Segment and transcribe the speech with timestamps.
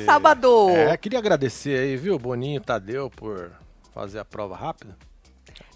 [0.00, 0.68] Sábado.
[0.70, 3.52] É, queria agradecer aí, viu, Boninho Tadeu, por
[3.92, 4.96] fazer a prova rápida.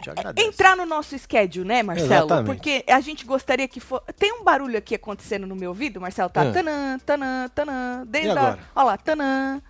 [0.03, 0.47] Te agradeço.
[0.49, 2.13] Entrar no nosso schedule, né, Marcelo?
[2.27, 2.47] Exatamente.
[2.47, 4.05] Porque a gente gostaria que fosse.
[4.19, 6.29] Tem um barulho aqui acontecendo no meu ouvido, Marcelo?
[6.31, 6.53] Tá Ah.
[6.53, 8.05] tanã, tanã, tanã.
[8.07, 8.35] Desde E a.
[8.41, 8.59] agora?
[8.75, 9.63] Olha lá, tanã,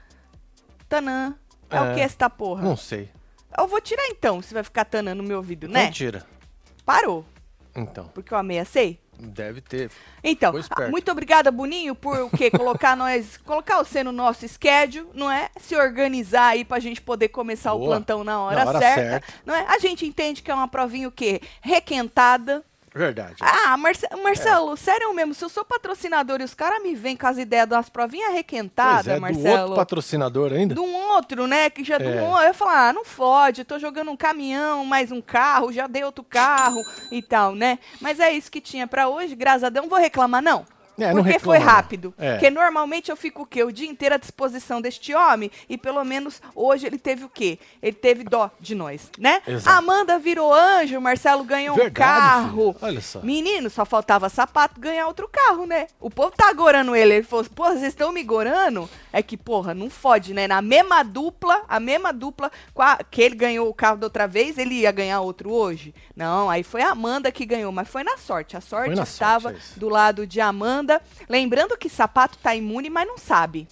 [0.89, 1.35] tanã.
[1.71, 1.95] É, o É.
[1.95, 2.63] que esta porra?
[2.63, 3.11] Não sei.
[3.57, 5.85] Eu vou tirar então, se vai ficar tanã no meu ouvido, né?
[5.85, 6.25] Não tira.
[6.85, 7.25] Parou,
[7.77, 8.99] Então, porque eu ameacei.
[9.19, 9.91] Deve ter.
[10.23, 12.51] Então, ah, muito obrigada, Boninho, por o quê?
[12.51, 15.49] Colocar nós, colocar você no nosso schedule, não é?
[15.61, 17.91] Se organizar aí pra gente poder começar o Boa.
[17.91, 19.27] plantão na hora, Na hora certa, certa.
[19.45, 19.67] não é?
[19.69, 21.41] A gente entende que é uma provinha o quê?
[21.61, 22.65] Requentada.
[22.95, 23.37] Verdade.
[23.41, 24.17] Ah, Marce É.
[24.17, 27.67] Marcelo, sério mesmo, se eu sou patrocinador e os caras me vêm com as ideias
[27.69, 29.61] das provinhas pois requentadas, é, do Marcelo.
[29.63, 30.75] outro patrocinador ainda?
[30.75, 31.71] De um outro, né?
[31.71, 32.03] Que já é.
[32.03, 32.23] É.
[32.23, 32.47] um outro.
[32.47, 36.25] Eu falar, ah, não fode, tô jogando um caminhão, mais um carro, já dei outro
[36.25, 37.79] carro e tal, né?
[38.01, 39.85] Mas é isso que tinha pra hoje, graças a Deus.
[39.85, 40.65] Não vou reclamar, não.
[40.99, 41.67] É, Porque foi não.
[41.67, 42.15] rápido.
[42.19, 42.33] É.
[42.33, 43.63] Porque normalmente eu fico o quê?
[43.63, 45.51] O dia inteiro à disposição deste homem.
[45.69, 47.59] E pelo menos hoje ele teve o quê?
[47.83, 49.41] Ele teve dó de nós, né?
[49.47, 49.79] Exato.
[49.79, 52.73] Amanda virou anjo, Marcelo ganhou um Verdade, carro.
[52.73, 52.77] filho.
[52.83, 53.21] Olha só.
[53.21, 55.87] Menino, só faltava sapato ganhar outro carro, né?
[56.01, 57.15] O povo tá agorando ele.
[57.15, 58.89] Ele falou, pô, vocês estão me gorando?
[59.13, 60.47] É que, porra, não fode, né?
[60.49, 64.59] Na mesma dupla, a mesma dupla a- que ele ganhou o carro da outra vez,
[64.59, 65.95] ele ia ganhar outro hoje?
[66.17, 68.57] Não, aí foi a Amanda que ganhou, mas foi na sorte.
[68.57, 70.88] A sorte estava sorte, é do lado de Amanda.
[71.29, 73.69] Lembrando que sapato tá imune, mas não sabe.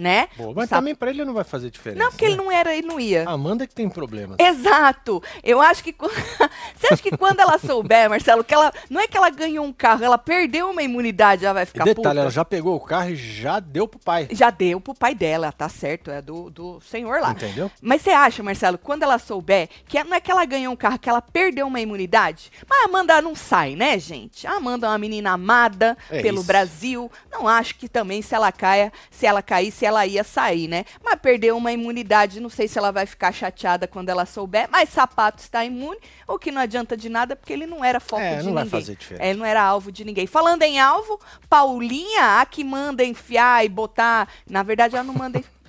[0.00, 0.28] Né?
[0.34, 2.02] Boa, mas também pra ele não vai fazer diferença.
[2.02, 2.42] Não, porque ele né?
[2.42, 3.28] não era, ele não ia.
[3.28, 4.38] A Amanda que tem problemas.
[4.40, 5.22] Exato.
[5.44, 5.94] Eu acho que.
[6.74, 8.72] Você acha que quando ela souber, Marcelo, que ela.
[8.88, 11.84] Não é que ela ganhou um carro, ela perdeu uma imunidade, ela vai E ficar
[11.84, 12.20] detalhe, puta.
[12.20, 14.28] ela já pegou o carro e já deu pro pai.
[14.30, 17.32] Já deu pro pai dela, tá certo, é do, do senhor lá.
[17.32, 17.70] Entendeu?
[17.82, 20.98] Mas você acha, Marcelo, quando ela souber que não é que ela ganhou um carro,
[20.98, 22.50] que ela perdeu uma imunidade?
[22.66, 24.46] Mas a Amanda não sai, né, gente?
[24.46, 26.46] A Amanda é uma menina amada É pelo isso.
[26.46, 27.10] Brasil.
[27.30, 30.84] Não acho que também se ela caia, se ela caísse, ela ia sair, né?
[31.04, 34.68] Mas perdeu uma imunidade, não sei se ela vai ficar chateada quando ela souber.
[34.70, 38.22] Mas sapato está imune, o que não adianta de nada, porque ele não era foco
[38.22, 38.80] É, de não vai ninguém.
[38.80, 39.24] fazer diferença.
[39.24, 40.26] É, ele não era alvo de ninguém.
[40.26, 44.28] Falando em alvo, Paulinha, a que manda enfiar e botar.
[44.48, 45.38] Na verdade, ela não manda.
[45.38, 45.50] enfi-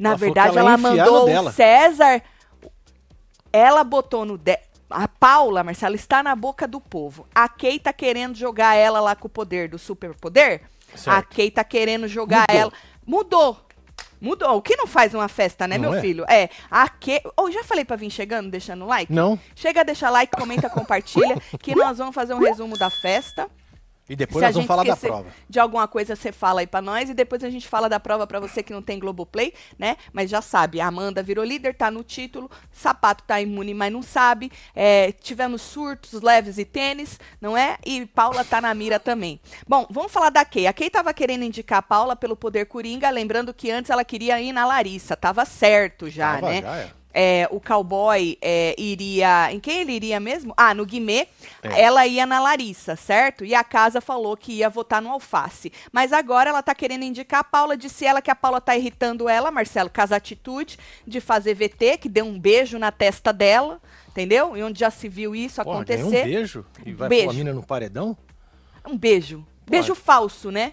[0.00, 1.52] Na Ela verdade, ela ela, mandou o.
[1.52, 2.22] César.
[3.52, 4.38] Ela botou no.
[4.38, 4.58] De...
[4.88, 7.26] A Paula, Marcela, está na boca do povo.
[7.34, 10.62] A Kay tá querendo jogar ela lá com o poder do superpoder.
[11.06, 11.22] A.
[11.22, 12.56] Kay tá querendo jogar Mudou.
[12.56, 12.72] ela.
[13.06, 13.58] Mudou.
[14.20, 14.56] Mudou.
[14.56, 16.00] O que não faz uma festa, né, Não meu é?
[16.00, 16.24] filho?
[16.28, 16.50] É.
[16.70, 17.22] A Kay.
[17.36, 19.10] Oh, já falei pra vir chegando, deixando like?
[19.12, 19.38] Não.
[19.54, 23.48] Chega, deixa like, comenta, compartilha, que nós vamos fazer um resumo da festa.
[24.10, 25.30] E depois Se a nós vamos gente falar da prova.
[25.48, 28.26] De alguma coisa você fala aí pra nós e depois a gente fala da prova
[28.26, 29.96] pra você que não tem Globoplay, né?
[30.12, 34.02] Mas já sabe, a Amanda virou líder, tá no título, Sapato tá imune, mas não
[34.02, 34.50] sabe.
[34.74, 37.78] É, tivemos surtos leves e tênis, não é?
[37.86, 39.40] E Paula tá na mira também.
[39.64, 40.66] Bom, vamos falar da Kay.
[40.66, 44.40] A Kay tava querendo indicar a Paula pelo poder Coringa, lembrando que antes ela queria
[44.40, 46.62] ir na Larissa, tava certo já, Tava, né?
[46.62, 46.99] já é.
[47.12, 49.52] É, o cowboy é, iria.
[49.52, 50.54] Em quem ele iria mesmo?
[50.56, 51.26] Ah, no Guimê.
[51.62, 51.82] É.
[51.82, 53.44] Ela ia na Larissa, certo?
[53.44, 55.72] E a casa falou que ia votar no Alface.
[55.92, 57.76] Mas agora ela tá querendo indicar a Paula.
[57.76, 61.98] Disse ela que a Paula tá irritando ela, Marcelo, com as atitudes de fazer VT,
[61.98, 64.56] que deu um beijo na testa dela, entendeu?
[64.56, 66.04] E onde já se viu isso Porra, acontecer.
[66.04, 67.26] um beijo e vai Beijo.
[67.26, 68.16] pôr a mina no paredão?
[68.86, 69.46] Um beijo.
[69.68, 70.72] Beijo falso, né?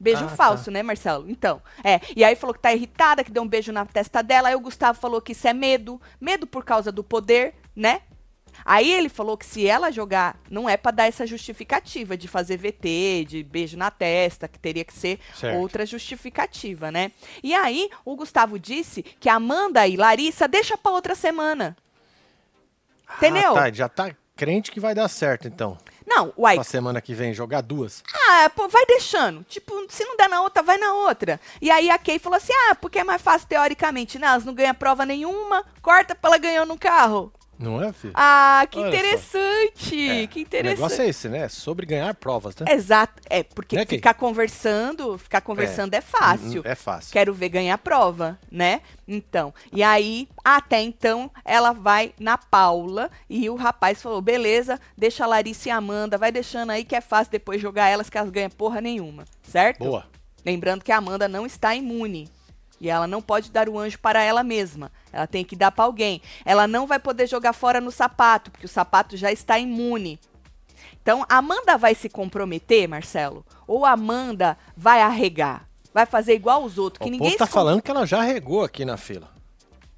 [0.00, 0.34] Beijo Ah, tá.
[0.36, 1.28] falso, né, Marcelo?
[1.30, 2.00] Então, é.
[2.16, 4.48] E aí falou que tá irritada, que deu um beijo na testa dela.
[4.48, 6.00] Aí o Gustavo falou que isso é medo.
[6.18, 8.00] Medo por causa do poder, né?
[8.64, 12.56] Aí ele falou que se ela jogar, não é pra dar essa justificativa de fazer
[12.56, 15.58] VT, de beijo na testa, que teria que ser Certo.
[15.60, 17.12] outra justificativa, né?
[17.42, 21.76] E aí o Gustavo disse que Amanda e Larissa deixa pra outra semana.
[23.16, 23.52] Entendeu?
[23.56, 25.76] Ah, tá, já tá crente que vai dar certo, então.
[26.06, 28.02] Não, uai, Pra semana que vem jogar duas.
[28.14, 29.44] Ah, pô, vai deixando.
[29.44, 31.38] Tipo, se não der na outra, vai na outra.
[31.60, 34.18] E aí a Kay falou assim: ah, porque é mais fácil teoricamente.
[34.18, 37.30] Não, elas não ganham prova nenhuma, corta pra ela ganhar no carro.
[37.60, 38.14] Não é, filho?
[38.16, 40.76] Ah, que Olha interessante, É, que O interessante.
[40.76, 41.46] negócio é esse, né?
[41.46, 42.72] Sobre ganhar provas, né?
[42.72, 43.98] Exato, é, porque Né, Kay?
[43.98, 46.62] ficar conversando, ficar conversando é, fácil.
[46.64, 47.12] É fácil.
[47.12, 48.80] Quero ver ganhar prova, né?
[49.06, 55.24] Então, e aí, até então, ela vai na Paula e o rapaz falou: beleza, deixa
[55.24, 58.16] a Larissa e a Amanda, vai deixando aí que é fácil depois jogar elas que
[58.16, 59.80] elas ganham porra nenhuma, certo?
[59.80, 60.06] Boa.
[60.46, 62.26] Lembrando que a Amanda não está imune.
[62.80, 64.90] E ela não pode dar o anjo para ela mesma.
[65.12, 66.22] Ela tem que dar para alguém.
[66.44, 70.18] Ela não vai poder jogar fora no sapato, porque o sapato já está imune.
[71.02, 73.44] Então, Amanda vai se comprometer, Marcelo?
[73.66, 75.68] Ou Amanda vai arregar?
[75.92, 78.22] Vai fazer igual os outros, que o ninguém povo tá se falando que ela já
[78.22, 79.28] regou aqui na fila.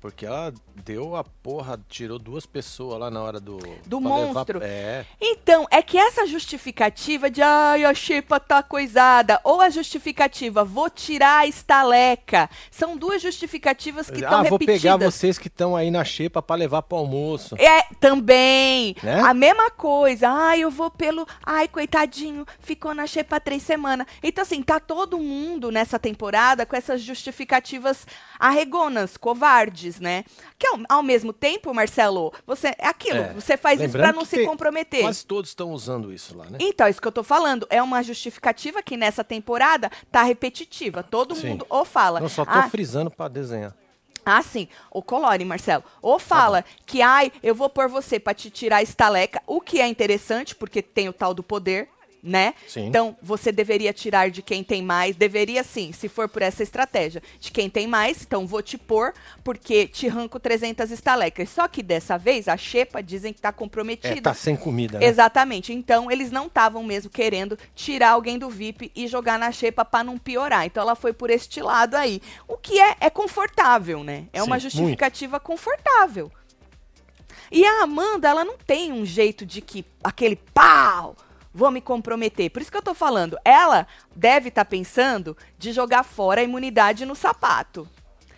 [0.00, 0.52] Porque ela
[0.85, 3.59] deu a porra, tirou duas pessoas lá na hora do.
[3.87, 4.59] Do monstro.
[4.59, 5.07] Levar, é.
[5.21, 10.89] Então, é que essa justificativa de ai, a xepa tá coisada, ou a justificativa, vou
[10.89, 14.83] tirar a estaleca, são duas justificativas que estão ah, vou repetidas.
[14.83, 17.55] pegar vocês que estão aí na xepa pra levar pro almoço.
[17.57, 18.97] É, também.
[19.03, 19.21] Né?
[19.21, 20.29] A mesma coisa.
[20.29, 21.27] Ai, eu vou pelo.
[21.45, 24.07] Ai, coitadinho, ficou na xepa três semanas.
[24.23, 28.07] Então, assim, tá todo mundo nessa temporada com essas justificativas
[28.39, 30.25] arregonas, covardes, né?
[30.62, 32.69] Que ao, ao mesmo tempo, Marcelo, você.
[32.79, 33.32] É aquilo, É.
[33.32, 35.00] você faz isso Lembrando pra não que se tem- comprometer.
[35.00, 36.59] Quase todos estão usando isso lá, né?
[36.61, 41.03] Então, isso que eu tô falando é uma justificativa que nessa temporada tá repetitiva.
[41.03, 41.49] Todo Sim.
[41.49, 42.20] mundo ou fala.
[42.20, 43.75] Não, só tô ah, frisando pra desenhar.
[44.25, 44.69] ah, sim.
[44.88, 45.82] O Colore, Marcelo.
[46.00, 49.61] Ou Tá fala que, ai, eu vou pôr você pra te tirar a estaleca, o
[49.61, 51.88] que é interessante, porque tem o tal do poder,
[52.23, 52.55] né?
[52.69, 52.87] Sim.
[52.87, 55.17] Então, você deveria tirar de quem tem mais.
[55.17, 57.23] Deveria sim, se for por essa estratégia.
[57.41, 61.49] De quem tem mais, então vou te pôr, porque te arranco 300 estalecas.
[61.51, 64.15] Só que dessa vez, a Xepa dizem que tá comprometida.
[64.15, 65.07] É, tá sem comida, né?
[65.07, 65.73] Exatamente.
[65.73, 70.05] Então, eles não estavam mesmo querendo tirar alguém do VIP e jogar na xepa para
[70.05, 70.65] não piorar.
[70.65, 72.23] Então, ela foi por este lado aí.
[72.47, 74.27] O que é, é confortável, né?
[74.33, 76.31] É uma Sim, justificativa confortável.
[77.51, 81.17] E a Amanda, ela não tem um jeito de que aquele pau,
[81.55, 82.51] vou me comprometer.
[82.51, 87.05] Por isso que eu tô falando, ela deve estar pensando de jogar fora a imunidade
[87.05, 87.89] no sapato.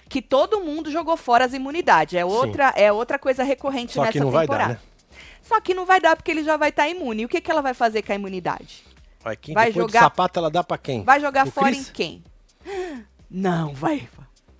[0.09, 2.15] Que todo mundo jogou fora as imunidades.
[2.15, 4.73] É outra, é outra coisa recorrente Só nessa que não vai dar, temporada.
[4.75, 5.19] né?
[5.43, 7.23] Só que não vai dar porque ele já vai estar imune.
[7.23, 8.85] E o que, que ela vai fazer com a imunidade?
[9.23, 11.03] Vai, quem Vai jogar- sapato ela dá pra quem?
[11.03, 11.89] Vai jogar O fora Chris?
[11.89, 12.25] em quem?
[13.31, 14.09] Não, vai.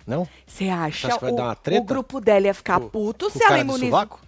[0.05, 0.27] Não?
[0.45, 1.07] Você acha?
[1.07, 1.81] acha que vai o, dar uma treta?
[1.81, 3.85] o grupo dela ia ficar O- puto se ela cara do imuniza.
[3.85, 4.19] sovaco?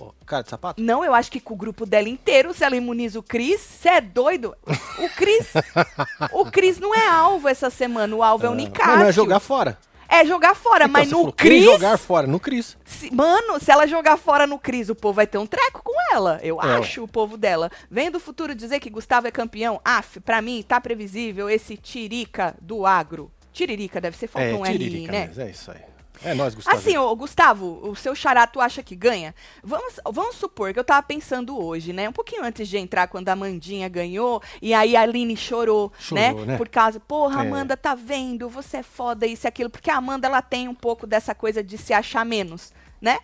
[0.00, 0.82] Pô, cara de sapato?
[0.82, 3.88] Não, eu acho que com o grupo dela inteiro, se ela imuniza o Cris, você
[3.90, 4.56] é doido?
[4.98, 5.48] O Cris.
[6.32, 8.92] o Cris não é alvo essa semana, o alvo é o Nicásio.
[8.92, 9.78] Mas não é jogar fora.
[10.12, 11.64] É jogar fora, Então, mas você no falou, Cris.
[11.64, 12.26] jogar fora?
[12.26, 12.76] No Cris.
[12.84, 15.92] Se- mano, se ela jogar fora no Cris, o povo vai ter um treco com
[16.12, 16.40] ela.
[16.42, 17.70] Eu É, acho, o povo dela.
[17.88, 19.80] Vem do futuro dizer que Gustavo é campeão.
[19.84, 23.30] Af, pra mim, tá previsível esse tirica do agro.
[23.52, 25.26] Tiririca, deve ser faltou É, um R, tiririca, né?
[25.28, 25.78] mas é isso aí.
[26.22, 26.76] É nós, Gustavo.
[26.76, 29.34] Assim, ô, Gustavo, o seu xará, tu acha que ganha?
[29.62, 32.08] Vamos, vamos supor que eu tava pensando hoje, né?
[32.08, 36.30] Um pouquinho antes de entrar, quando a Amandinha ganhou, e aí a Aline chorou, né?
[36.30, 36.56] Chorou, né?
[36.56, 37.46] Por causa, porra, É.
[37.46, 38.48] Amanda, tá vendo?
[38.50, 39.70] Você é foda, isso e aquilo.
[39.70, 43.18] Porque a Amanda, ela tem um pouco dessa coisa de se achar menos, né?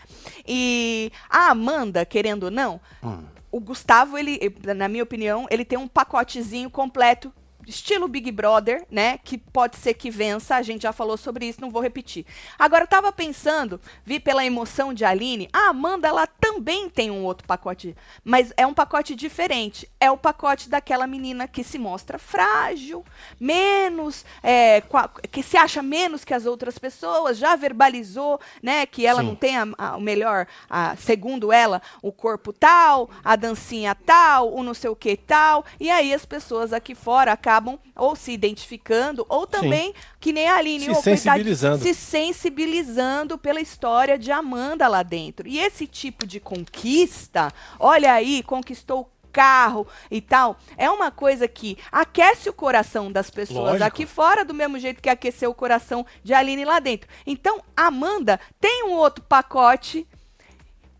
[0.47, 3.25] E a Amanda, querendo ou não, Hum.
[3.53, 4.39] o Gustavo, ele,
[4.75, 7.33] na minha opinião, ele tem um pacotezinho completo,
[7.67, 9.19] estilo Big Brother, né?
[9.19, 10.57] Que pode ser que vença.
[10.57, 12.25] A gente já falou sobre isso, não vou repetir.
[12.59, 16.27] Agora, eu tava pensando, vi pela emoção de Aline, a Amanda, ela
[16.57, 17.95] também tem um outro pacote,
[18.25, 19.89] mas é um pacote diferente.
[20.01, 23.05] É o pacote daquela menina que se mostra frágil,
[23.39, 24.83] menos, é,
[25.31, 28.87] que se acha menos que as outras pessoas, já verbalizou, né?
[28.87, 29.27] Que ela Sim.
[29.29, 34.53] não tem a- a- o melhor, a- segundo ela, o corpo tal, a dancinha tal,
[34.53, 35.65] o não sei o que tal.
[35.79, 39.95] E aí as pessoas aqui fora acabam ou se identificando, ou também,
[40.27, 41.83] que nem a Aline, Se coitadinha, sensibilizando.
[41.85, 45.47] se sensibilizando pela história de Amanda lá dentro.
[45.47, 51.47] E esse tipo de conquista, olha aí, conquistou o carro e tal, é uma coisa
[51.47, 53.85] que aquece o coração das pessoas Lógico.
[53.85, 57.09] aqui fora do mesmo jeito que aqueceu o coração de Aline lá dentro.
[57.25, 60.09] Então, Amanda tem um outro pacote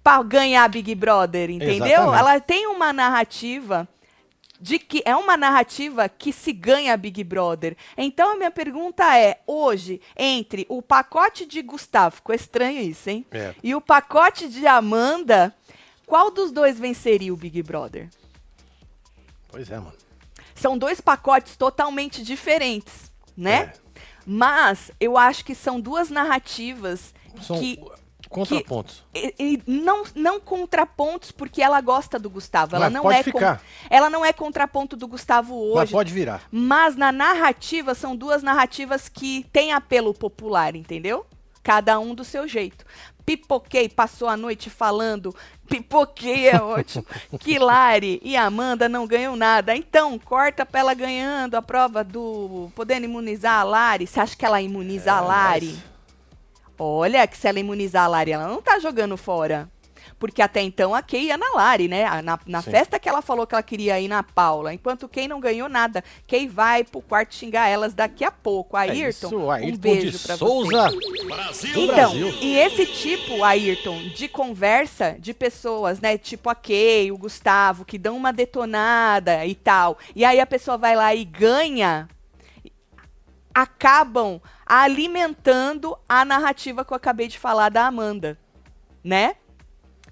[0.05, 1.85] para ganhar Big Brother, entendeu?
[1.85, 2.19] Exatamente.
[2.21, 3.89] Ela tem uma narrativa
[4.61, 7.77] de que é uma narrativa que se ganha Big Brother.
[7.97, 13.27] Então a minha pergunta é, hoje, entre o pacote de Gustavo, ficou estranho isso, hein?
[13.31, 13.55] É.
[13.63, 15.55] E o pacote de Amanda,
[16.07, 18.09] qual dos dois venceria o Big Brother?
[19.49, 19.95] Pois é, mano.
[20.55, 23.73] São dois pacotes totalmente diferentes, né?
[23.75, 23.87] É.
[24.27, 27.79] Mas eu acho que são duas narrativas São que
[28.29, 29.05] contrapontos.
[29.15, 32.77] e, e não, não contrapontos porque ela gosta do Gustavo.
[32.77, 33.63] Ela Mas não pode é ficar.
[33.91, 35.93] ela não é contraponto do Gustavo Mas hoje.
[35.93, 36.43] pode virar.
[36.51, 41.27] Mas na narrativa são duas narrativas que têm apelo popular, entendeu?
[41.63, 42.85] Cada um do seu jeito.
[43.25, 45.35] Pipoquei passou a noite falando.
[45.69, 47.05] Pipoquei é ótimo.
[47.41, 49.75] que Lari e Amanda não ganham nada.
[49.77, 54.07] Então, corta pra ela ganhando a prova do podendo imunizar a Lari.
[54.07, 55.67] Você acha que ela imuniza a É, Lari?
[55.67, 55.96] mas-
[56.79, 59.69] Olha, que se ela imunizar a Lari, ela não tá jogando fora.
[60.19, 62.23] Porque até então a Kay ia na Lari, né?
[62.23, 64.73] Na, na festa que ela falou que ela queria ir na Paula.
[64.73, 66.03] Enquanto Kay não ganhou nada.
[66.27, 68.79] Kay vai pro quarto xingar elas daqui a pouco.
[68.79, 70.91] É Ayrton, isso, Ayrton um beijo de pra Souza.
[70.91, 71.67] você.
[71.73, 72.35] do Então, Brasil.
[72.41, 76.17] e esse tipo, Ayrton, de conversa de pessoas, né?
[76.17, 79.99] Tipo a Kay, o Gustavo, que dão uma detonada e tal.
[80.15, 82.09] E aí a pessoa vai lá e ganha
[83.55, 88.37] acabam alimentando a narrativa que eu acabei de falar da Amanda,
[89.03, 89.37] né?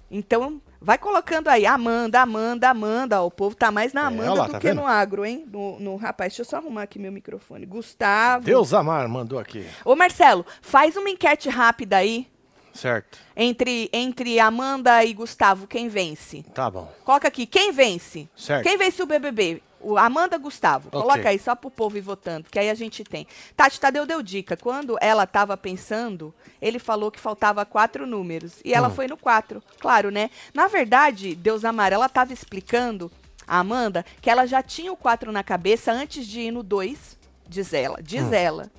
[0.09, 3.21] Então, vai colocando aí, Amanda, Amanda, Amanda.
[3.21, 4.77] Ó, o povo tá mais na É, Amanda olha lá, do tá que vendo?
[4.81, 5.45] no agro, hein?
[5.51, 7.65] No, no- rapaz, deixa eu só arrumar aqui meu microfone.
[7.65, 8.45] Gustavo.
[8.45, 9.65] Deus amar mandou aqui.
[9.83, 12.27] Ô, Marcelo, faz uma enquete rápida aí
[12.73, 13.17] Certo.
[13.35, 16.43] entre, entre Amanda e Gustavo, quem vence?
[16.53, 16.91] Tá bom.
[17.03, 18.29] Coloca aqui, quem vence?
[18.35, 18.63] Certo.
[18.63, 19.61] Quem vence o BBB?
[19.79, 20.89] O Amanda Gustavo.
[20.91, 21.01] Ok.
[21.01, 23.27] Coloca aí só pro povo ir votando, que aí a gente tem.
[23.55, 24.57] Tati Tadeu deu dica.
[24.57, 28.59] Quando ela tava pensando, ele falou que faltava quatro números.
[28.65, 28.91] E ela Hum.
[28.95, 29.61] foi no quatro.
[29.79, 30.29] Claro, né?
[30.53, 33.11] Na verdade, Deus Amar, ela tava explicando,
[33.47, 37.15] a Amanda, que ela já tinha o quatro na cabeça antes de ir no dois,
[37.47, 38.01] diz ela.
[38.01, 38.33] Diz Hum.
[38.33, 38.71] ela.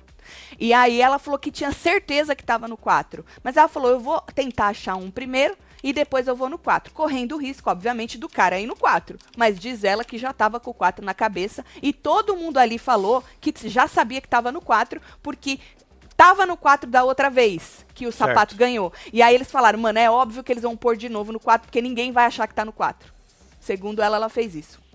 [0.59, 3.25] E aí ela falou que tinha certeza que estava no 4.
[3.41, 6.93] Mas ela falou, eu vou tentar achar um primeiro e depois eu vou no 4.
[6.93, 9.17] Correndo o risco, obviamente, do cara ir no 4.
[9.35, 11.65] Mas diz ela que já estava com o 4 na cabeça.
[11.81, 15.59] E todo mundo ali falou que já sabia que estava no 4, porque
[16.15, 18.29] tava no 4 da outra vez que o Certo.
[18.29, 18.91] sapato ganhou.
[19.13, 21.67] E aí eles falaram, mano, é óbvio que eles vão pôr de novo no 4,
[21.67, 23.13] porque ninguém vai achar que tá no 4.
[23.59, 24.86] Segundo ela, ela fez isso.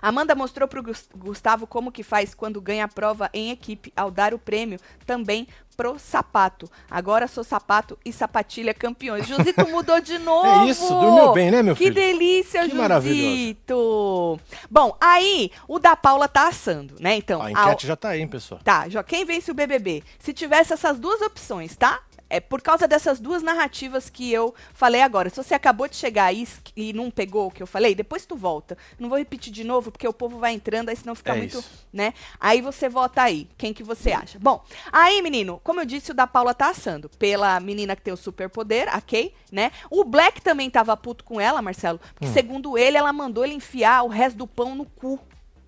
[0.00, 4.10] Amanda mostrou pro Gus- Gustavo como que faz quando ganha a prova em equipe ao
[4.10, 6.70] dar o prêmio também pro sapato.
[6.90, 9.26] Agora sou sapato e sapatilha campeões.
[9.28, 10.46] Josito mudou de novo.
[10.66, 11.94] É isso, dormiu bem, né, meu que filho?
[11.94, 14.40] delícia, Que Josito.
[14.70, 17.16] Bom, aí o da Paula tá assando, né?
[17.16, 18.60] Então, A a- enquete já tá aí, hein, pessoal.
[18.64, 20.02] Tá, já quem vence o BBB?
[20.18, 22.00] Se tivesse essas duas opções, tá?
[22.28, 25.30] É por causa dessas duas narrativas que eu falei agora.
[25.30, 28.34] Se você acabou de chegar aí e não pegou o que eu falei, depois tu
[28.34, 28.76] volta.
[28.98, 31.58] Não vou repetir de novo, porque o povo vai entrando, aí senão fica É muito,
[31.58, 31.86] isso.
[31.92, 32.12] né?
[32.40, 34.38] Aí você vota aí, quem que você acha.
[34.40, 37.08] Bom, aí, menino, como eu disse, o da Paula tá assando.
[37.10, 39.70] Pela menina que tem o superpoder, a Kay, né?
[39.88, 42.08] O Black também tava puto com ela, Marcelo, Hum.
[42.14, 45.18] porque segundo ele, ela mandou ele enfiar o resto do pão no cu.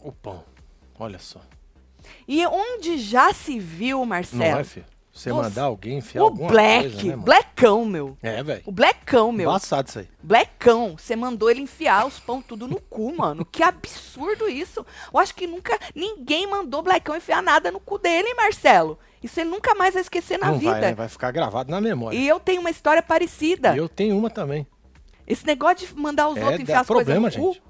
[0.00, 0.44] O pão.
[0.98, 1.40] Olha só.
[2.26, 4.60] E onde já se viu, Não Marcelo?
[4.60, 4.86] é, filho?
[5.18, 5.48] Você Nossa.
[5.48, 7.16] mandar alguém enfiar O Black, coisa, né?
[7.16, 8.16] Blackão, meu.
[8.22, 8.62] É, velho.
[8.64, 9.50] O Blackão, meu.
[9.50, 10.08] Embaçado isso aí.
[10.22, 10.94] Blackão.
[10.96, 13.44] Você mandou ele enfiar os pão tudo no cu, mano.
[13.44, 14.86] Que absurdo isso.
[15.12, 18.96] Eu acho que nunca ninguém mandou Blackão enfiar nada no cu dele, hein, Marcelo.
[19.20, 20.70] Isso ele nunca mais vai esquecer na não vida.
[20.70, 20.94] vai, né?
[20.94, 22.16] Vai ficar gravado na memória.
[22.16, 23.74] E eu tenho uma história parecida.
[23.74, 24.64] E eu tenho uma também.
[25.26, 27.54] Esse negócio de mandar os É, outros enfiar as coisas no problema, cu.
[27.54, 27.62] gente.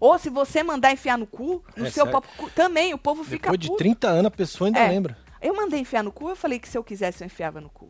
[0.00, 3.22] Ou se você mandar enfiar no cu, no É seu próprio cu, também, o povo
[3.22, 3.78] fica Depois de puto.
[3.78, 4.88] 30 anos, a pessoa ainda É.
[4.88, 5.16] lembra.
[5.40, 7.88] Eu mandei enfiar no cu, eu falei que se eu quisesse eu enfiava no cu.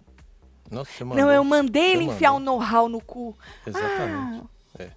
[0.71, 1.25] Nossa, você mandou.
[1.25, 2.59] Não, eu mandei ele enfiar o mandou.
[2.61, 3.37] know-how no cu.
[3.67, 4.43] Exatamente.
[4.79, 4.91] Ah, É.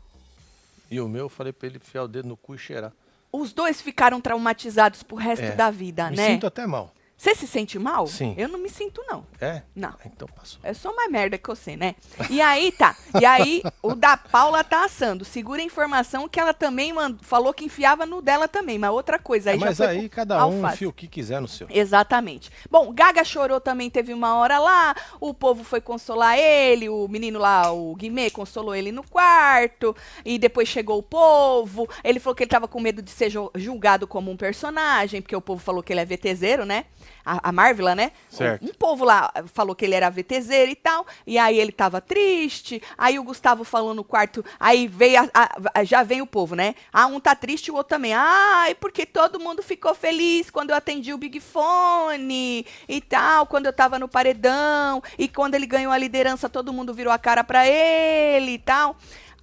[0.91, 2.91] E o meu, eu falei pra ele enfiar o dedo no cu e cheirar.
[3.31, 5.51] os dois ficaram traumatizados pro resto É.
[5.51, 6.27] da vida, Me né?
[6.29, 6.91] sinto até mal.
[7.19, 8.07] Você se sente mal?
[8.07, 8.33] Sim.
[8.37, 9.25] Eu não me sinto, não.
[9.41, 9.61] É?
[9.75, 9.93] Não.
[10.05, 10.57] Então passou.
[10.63, 11.95] É só mais merda que você, né?
[12.29, 12.95] E aí, tá.
[13.19, 15.25] E aí, o da Paula tá assando.
[15.25, 19.19] Segura a informação que ela também mand- falou que enfiava no dela também, mas outra
[19.19, 19.49] coisa.
[19.49, 20.75] Aí É, já mas aí cada um alface.
[20.75, 21.67] enfia o que quiser no seu.
[21.69, 22.49] Exatamente.
[22.71, 27.37] Bom, Gaga chorou também, teve uma hora lá, o povo foi consolar ele, o menino
[27.37, 32.43] lá, o Guimê, consolou ele no quarto, e depois chegou o povo, ele falou que
[32.43, 35.83] ele tava com medo de ser ju- julgado como um personagem, porque o povo falou
[35.83, 36.85] que ele é VTZero, né?
[37.25, 38.11] A, a Marvila, né?
[38.29, 38.65] Certo.
[38.65, 42.81] Um povo lá falou que ele era VTZero e tal, e aí ele tava triste,
[42.97, 46.75] aí o Gustavo falou no quarto, aí veio, a- a- já vem o povo, né?
[46.91, 48.13] Ah, um tá triste o outro também.
[48.13, 53.65] Ai, porque todo mundo ficou feliz quando eu atendi o Big Fone e tal, quando
[53.65, 57.43] eu tava no paredão, e quando ele ganhou a liderança, todo mundo virou a cara
[57.43, 58.95] pra ele e tal.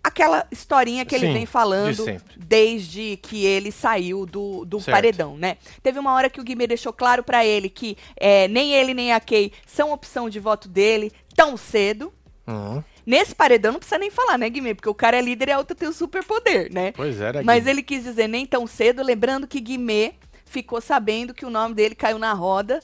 [0.07, 2.35] Aquela historinha que ele Sim, vem de falando sempre.
[2.37, 4.95] desde que ele saiu do, do Certo.
[4.95, 5.57] paredão, né?
[5.83, 9.13] Teve uma hora que o Guimê deixou claro pra ele que é, nem ele nem
[9.13, 12.13] a Kay são opção de voto dele tão cedo.
[12.47, 12.83] Uhum.
[13.05, 14.75] Nesse paredão não precisa nem falar, né, Guimê?
[14.75, 16.93] Porque o cara é líder e a outra tem o superpoder, né?
[16.93, 17.43] Pois era.
[17.43, 21.75] Mas ele quis dizer nem tão cedo, lembrando que Guimê ficou sabendo que o nome
[21.75, 22.81] dele caiu na roda,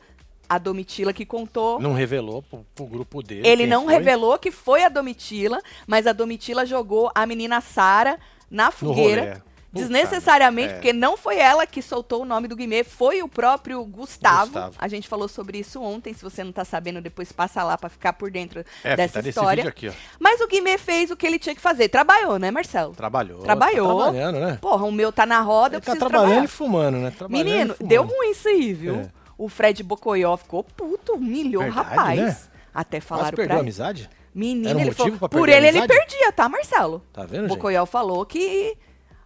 [0.49, 1.81] a Domitila que contou.
[1.81, 3.47] Não revelou pro, pro grupo dele.
[3.49, 3.95] Ele não foi.
[3.95, 8.19] revelou que foi a Domitila, mas a Domitila jogou a menina Sara
[8.51, 9.43] na fogueira.
[9.75, 10.75] Desnecessariamente, merda.
[10.81, 14.47] porque não foi ela que soltou o nome do Guimê, foi o próprio Gustavo.
[14.53, 14.75] Gustavo.
[14.79, 16.13] A gente falou sobre isso ontem.
[16.13, 19.29] Se você não tá sabendo, depois passa lá pra ficar por dentro É, dessa tá
[19.29, 19.67] história.
[19.67, 19.91] aqui.
[20.21, 21.89] Mas o Guimê fez o que ele tinha que fazer.
[21.89, 22.95] Trabalhou, né, Marcelo?
[22.95, 23.41] Trabalhou.
[23.41, 23.89] Trabalhou.
[23.89, 24.59] Tá trabalhando, né?
[24.61, 26.45] Porra, o meu tá na roda, eu Ele tá preciso trabalhando trabalhar.
[26.45, 27.11] e fumando, né?
[27.11, 27.89] Trabalhando Menino, e fumando.
[27.89, 28.97] deu ruim isso aí, viu?
[28.97, 29.22] É.
[29.43, 32.21] O Fred Bocoió ficou puto, humilhou o Verdade, rapaz.
[32.21, 32.37] né?
[32.73, 33.61] Até Quase falaram perdeu pra a ele.
[33.63, 34.11] amizade?
[34.33, 35.29] Menino, um ele falou.
[35.29, 37.03] Por ele, ele perdia, tá, Marcelo?
[37.13, 37.49] Tá vendo?
[37.49, 38.79] Bocoió falou que.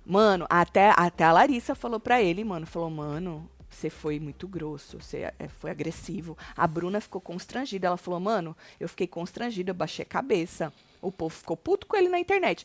[0.06, 2.64] Mano, até, até a Larissa falou pra ele, mano.
[2.64, 6.35] Falou, mano, você foi muito grosso, você é, foi agressivo.
[6.56, 7.87] A Bruna ficou constrangida.
[7.88, 10.73] Ela falou, mano, eu fiquei constrangida, eu baixei a cabeça.
[11.02, 12.64] O povo ficou puto com ele na internet.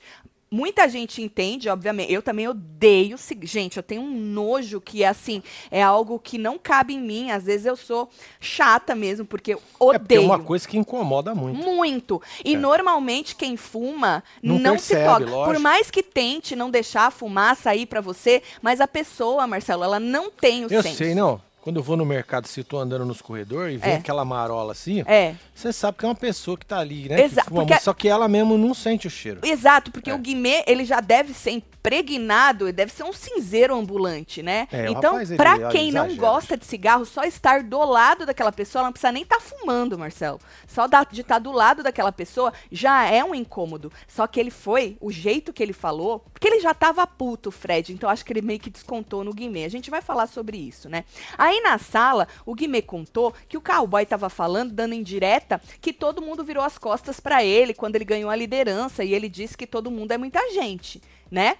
[0.51, 2.11] Muita gente entende, obviamente.
[2.11, 3.15] Eu também odeio.
[3.43, 5.41] Gente, eu tenho um nojo que, assim,
[5.71, 7.31] é algo que não cabe em mim.
[7.31, 10.21] Às vezes eu sou chata mesmo, porque eu É porque é odeio.
[10.23, 11.57] uma coisa que incomoda muito.
[11.63, 12.21] Muito.
[12.43, 12.57] E É.
[12.57, 15.25] normalmente quem fuma Não não, se percebe, toca.
[15.25, 15.61] Por lógico.
[15.61, 19.99] mais que tente não deixar a fumaça sair pra você, mas a pessoa, Marcelo, ela
[19.99, 20.97] não tem o Eu senso.
[20.97, 21.39] sei, não.
[21.61, 23.97] Quando eu vou no mercado, se eu tô andando nos corredores e vem É.
[23.97, 25.35] aquela marola assim, É.
[25.53, 27.21] você sabe que é uma pessoa que tá ali, né?
[27.23, 29.41] Exato, que porque- Só que ela mesmo não sente o cheiro.
[29.43, 30.15] Exato, porque É.
[30.15, 34.67] o Guimê, ele já deve ser impregnado, deve ser um cinzeiro ambulante, né?
[34.71, 35.37] É, então, ele
[35.71, 39.23] quem não gosta de cigarro, só estar do lado daquela pessoa, ela não precisa nem
[39.23, 40.39] estar fumando, Marcelo.
[40.67, 43.91] Só de estar do lado daquela pessoa já é um incômodo.
[44.07, 47.93] Só que ele foi, o jeito que ele falou, porque ele já tava puto, Fred,
[47.93, 49.63] então acho que ele meio que descontou no Guimê.
[49.63, 51.05] A gente vai falar sobre isso, né?
[51.37, 56.19] Aí na sala, o Guimê contou que o cowboy tava falando, dando indireta, que todo
[56.19, 59.67] mundo virou as costas pra ele quando ele ganhou a liderança e ele disse que
[59.67, 61.57] todo mundo é muita gente, né?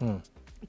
[0.00, 0.20] Hum.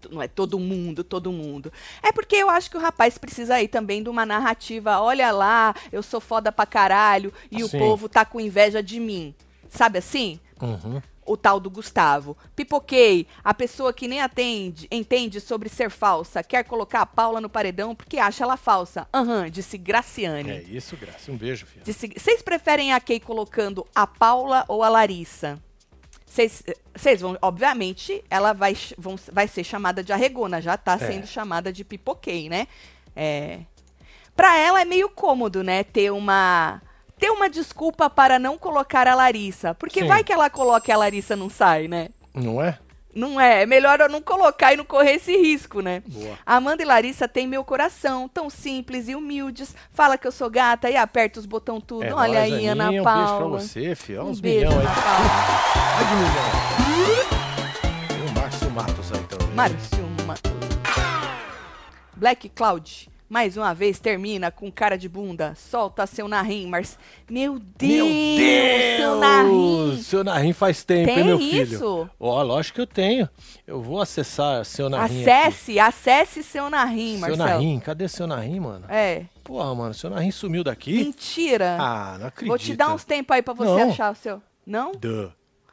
[0.10, 1.72] Não é todo mundo, todo mundo.
[2.02, 5.00] É porque eu acho que o rapaz precisa aí também de uma narrativa.
[5.00, 9.36] Olha lá, eu sou foda pra caralho e o povo tá com inveja de mim.
[9.70, 10.40] Sabe assim?
[10.60, 11.00] Uhum.
[11.26, 12.38] O tal do Gustavo.
[12.56, 17.50] Pipoquei, a pessoa que nem atende, entende sobre ser falsa, quer colocar a Paula no
[17.50, 19.08] paredão porque acha ela falsa.
[19.14, 20.50] Aham, disse Graciane.
[20.52, 21.32] É isso, Graça.
[21.32, 21.66] Um beijo.
[21.84, 25.60] Disse- Vocês preferem a Kay colocando a Paula ou a Larissa?
[26.26, 26.64] Vocês
[26.96, 30.98] vocês vão, obviamente, ela vai, vão- vai ser chamada de arregona, já tá É.
[30.98, 32.68] sendo chamada de pipoquei, né?
[33.16, 33.60] É.
[34.36, 36.82] Pra ela é meio cômodo, né, ter uma
[37.24, 40.08] ter uma desculpa para não colocar a Larissa, porque Sim.
[40.08, 42.10] vai que ela coloca e a Larissa não sai, né?
[42.34, 42.78] Não é?
[43.16, 46.04] Não é, é melhor eu não colocar e não correr esse risco, né?
[46.06, 46.38] Boa.
[46.46, 49.74] Amanda e Larissa têm meu coração, tão simples e humildes.
[49.92, 52.04] Fala que eu sou gata e aperta os botão tudo.
[52.04, 53.22] É Olha aí, Ana Paula.
[53.22, 54.20] Um beijo pra você, filho.
[54.20, 54.86] Olha Um uns beijo, milhão aí.
[54.86, 55.30] Ana Paula.
[55.96, 56.44] Olha de milhão.
[58.10, 59.56] Tem o Márcio Matos aí também.
[59.56, 60.52] Márcio Matos.
[62.18, 65.56] Black Cloud, mais uma vez, termina com cara de bunda.
[65.56, 67.00] Solta seu narrim, mas...
[67.28, 68.98] Meu Deus, Meu Deus!
[68.98, 70.04] seu narrim.
[70.04, 71.64] Seu Narrim faz tempo, hein, Tem meu filho?
[71.64, 72.10] isso?
[72.20, 73.28] Ó, lógico que eu tenho.
[73.66, 75.30] Eu vou acessar seu Narrim aqui.
[75.32, 77.38] Acesse, acesse seu narrim, Seu Marcelo.
[77.50, 78.86] Narrim, cadê seu Narrim, mano?
[78.88, 81.04] É, Porra, mano, seu Narrim sumiu daqui?
[81.04, 81.76] mentira.
[81.80, 82.50] Ah, não acredito.
[82.50, 83.90] Vou te dar uns tempos aí pra você Não.
[83.90, 84.42] achar o seu.
[84.66, 84.92] Não?
[84.92, 85.32] Duh.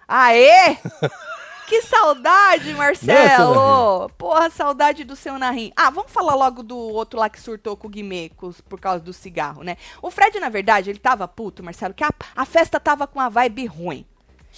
[0.09, 0.79] Aê!
[1.70, 4.11] que saudade, Marcelo!
[4.18, 5.72] Porra, saudade do seu narrim.
[5.76, 8.28] Ah, vamos falar logo do outro lá que surtou com o Guimê
[8.68, 9.76] por causa do cigarro, né?
[10.02, 13.30] O Fred, na verdade, ele tava puto, Marcelo, que a, a festa tava com uma
[13.30, 14.04] vibe ruim.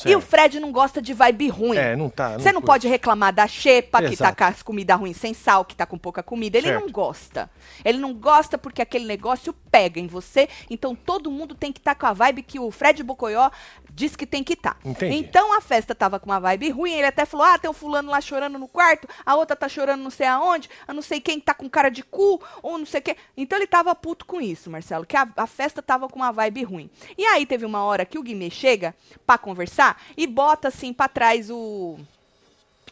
[0.04, 0.20] E o.
[0.20, 1.76] Fred não gosta de vibe ruim.
[1.76, 2.38] É, não tá.
[2.38, 2.66] Você não curte.
[2.66, 4.36] pode reclamar da xepa, que tá Exato.
[4.38, 6.56] com as comidas ruins sem sal, que tá com pouca comida.
[6.58, 6.80] Ele Certo.
[6.82, 7.50] não gosta.
[7.84, 10.48] Ele não gosta porque aquele negócio pega em você.
[10.70, 13.50] Então todo mundo tem que estar com a vibe que o Fred Bocoió
[13.92, 14.78] diz que tem que estar.
[14.84, 15.16] Entendi.
[15.16, 16.92] Então a festa tava com uma vibe ruim.
[16.92, 20.02] Ele até falou: ah, tem um fulano lá chorando no quarto, a outra tá chorando
[20.02, 23.00] não sei aonde, a não sei quem tá com cara de cu, ou não sei
[23.00, 23.16] o quê.
[23.36, 26.64] Então ele tava puto com isso, Marcelo, que a, a festa tava com uma vibe
[26.64, 26.90] ruim.
[27.18, 28.94] E aí teve uma hora que o Guimê chega
[29.26, 29.81] pra conversar
[30.16, 31.98] e bota assim pra trás o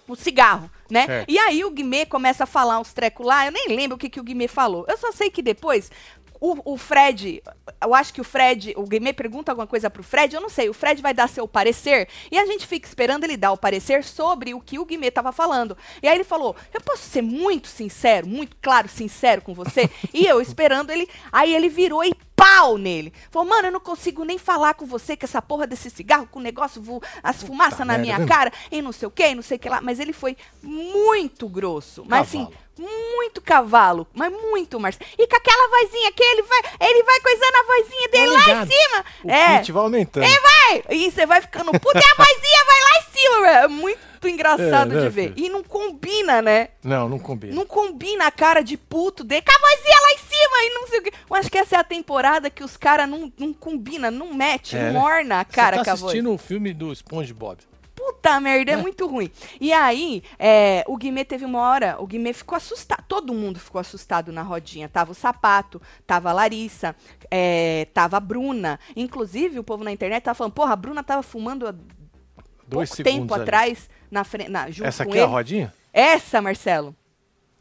[0.09, 1.07] o cigarro, né?
[1.07, 1.31] Certo.
[1.31, 4.11] E aí o Guimê começa a falar uns trecos lá, eu nem lembro o que,
[4.11, 4.85] que o Guimê falou.
[4.89, 5.91] Eu só sei que depois
[6.41, 7.43] o, o Fred,
[7.83, 10.69] eu acho que o Fred, o Guimê pergunta alguma coisa pro Fred, eu não sei,
[10.69, 14.03] o Fred vai dar seu parecer e a gente fica esperando ele dar o parecer
[14.05, 15.77] sobre o que o Guimê tava falando.
[16.03, 20.27] E aí ele falou: "Eu posso ser muito sincero, muito claro, sincero com você?" e
[20.27, 23.13] eu esperando ele, aí ele virou e pau nele.
[23.31, 26.39] Falou, mano, eu não consigo nem falar com você com essa porra desse cigarro, com
[26.39, 29.59] o negócio, vo- as fumaças na minha cara, e não sei o que, não sei
[29.59, 29.83] o que lá.
[29.83, 32.03] Mas ele foi muito grosso.
[32.09, 32.49] Mas assim.
[32.81, 34.07] Muito cavalo.
[34.15, 35.05] Mas muito, Marcelo.
[35.19, 38.67] E com aquela vozinha que ele vai, ele vai coisando a vozinha dele lá em
[38.67, 39.05] cima.
[39.25, 39.63] O é.
[39.63, 40.27] vai aumentando.
[40.27, 40.83] Vai!
[40.91, 43.65] E você vai ficando puta e a vozinha vai lá em cima, velho.
[43.65, 45.33] É muito engraçado É, né, de ver.
[45.35, 45.47] filho?
[45.47, 46.69] E não combina, né?
[46.83, 47.55] Não, não combina.
[47.55, 50.87] Não combina a cara de puto dele com a vozinha lá em cima e não
[50.89, 51.13] sei o quê.
[51.29, 54.77] Eu acho que essa é a temporada que os caras não, não combina, não mete,
[54.77, 54.99] É, não né?
[55.01, 57.59] orna a cara Você tá assistindo o filme do SpongeBob.
[58.01, 58.77] Puta merda, é, É.
[58.79, 59.31] muito ruim.
[59.61, 63.05] E aí, é, o Guimê teve uma hora, o Guimê ficou assustado.
[63.07, 64.89] Todo mundo ficou assustado na rodinha.
[64.89, 66.97] Tava o Sapato, tava a Larissa,
[67.31, 68.81] é, tava a Bruna.
[68.97, 71.75] Inclusive, o povo na internet tava falando, porra, a Bruna tava fumando há
[72.67, 73.43] Dois pouco tempo ali.
[73.43, 75.75] atrás, na frente, na, junto Essa aqui é a rodinha?
[75.93, 76.95] Essa, Marcelo.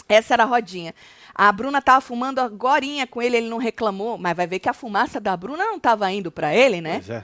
[0.07, 0.95] Essa era a rodinha.
[1.35, 4.73] A Bruna tava fumando agorinha com ele, ele não reclamou, mas vai ver que a
[4.73, 6.95] fumaça da Bruna não tava indo pra ele, né?
[6.95, 7.23] Pois é.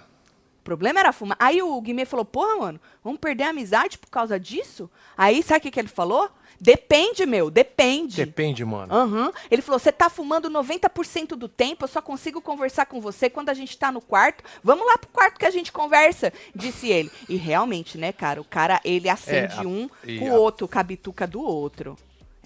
[0.65, 1.38] Problema era fumar.
[1.39, 4.89] Aí o Guimê falou, porra, mano, vamos perder a amizade por causa disso?
[5.15, 6.30] Aí, sabe o que, que ele falou?
[6.60, 8.25] Depende, meu, depende.
[8.25, 8.93] Depende, mano.
[8.93, 9.32] Aham.
[9.51, 13.49] Ele falou: você tá fumando 90% do tempo, eu só consigo conversar com você quando
[13.49, 14.41] a gente tá no quarto.
[14.63, 17.12] Vamos lá pro quarto que a gente conversa, disse ele.
[17.28, 20.80] E realmente, né, cara, o cara, ele acende É, a- um com o outro, com
[20.80, 21.97] a bituca do outro.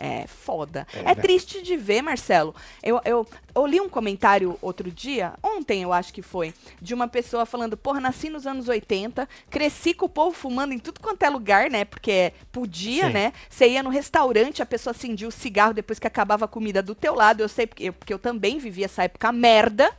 [0.01, 0.87] É foda.
[0.93, 1.15] É, né?
[1.15, 2.55] triste de ver, Marcelo.
[2.81, 7.05] Eu, eu, eu li um comentário outro dia, ontem eu acho que foi, de uma
[7.05, 11.21] pessoa falando: porra, nasci nos anos 80, cresci com o povo fumando em tudo quanto
[11.23, 11.83] é lugar, né?
[11.83, 13.13] Porque podia, Sim.
[13.13, 13.33] né?
[13.49, 16.95] Você ia no restaurante, a pessoa acendia o cigarro depois que acabava a comida do
[16.95, 17.41] teu lado.
[17.41, 19.91] Eu sei porque eu, porque eu também vivi essa época merda.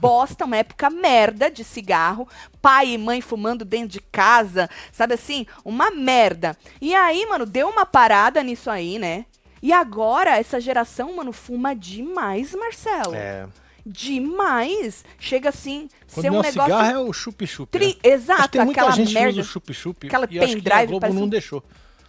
[0.00, 2.28] Bosta, uma época merda de cigarro.
[2.62, 5.46] Pai e mãe fumando dentro de casa, sabe assim?
[5.64, 6.56] Uma merda.
[6.80, 9.26] E aí, mano, deu uma parada nisso aí, né?
[9.62, 13.14] E agora, essa geração, mano, fuma demais, Marcelo.
[13.14, 13.46] É.
[13.86, 15.04] Demais.
[15.18, 16.62] Chega assim, Quando ser um é negócio.
[16.74, 17.70] cigarro, é o chup-chup.
[17.70, 17.90] tri- né?
[17.92, 19.30] Acho que Exato, tem muita aquela gente que merda.
[19.30, 21.62] usa o chup-chup aquela e acho que a pendrive Globo parece não deixou.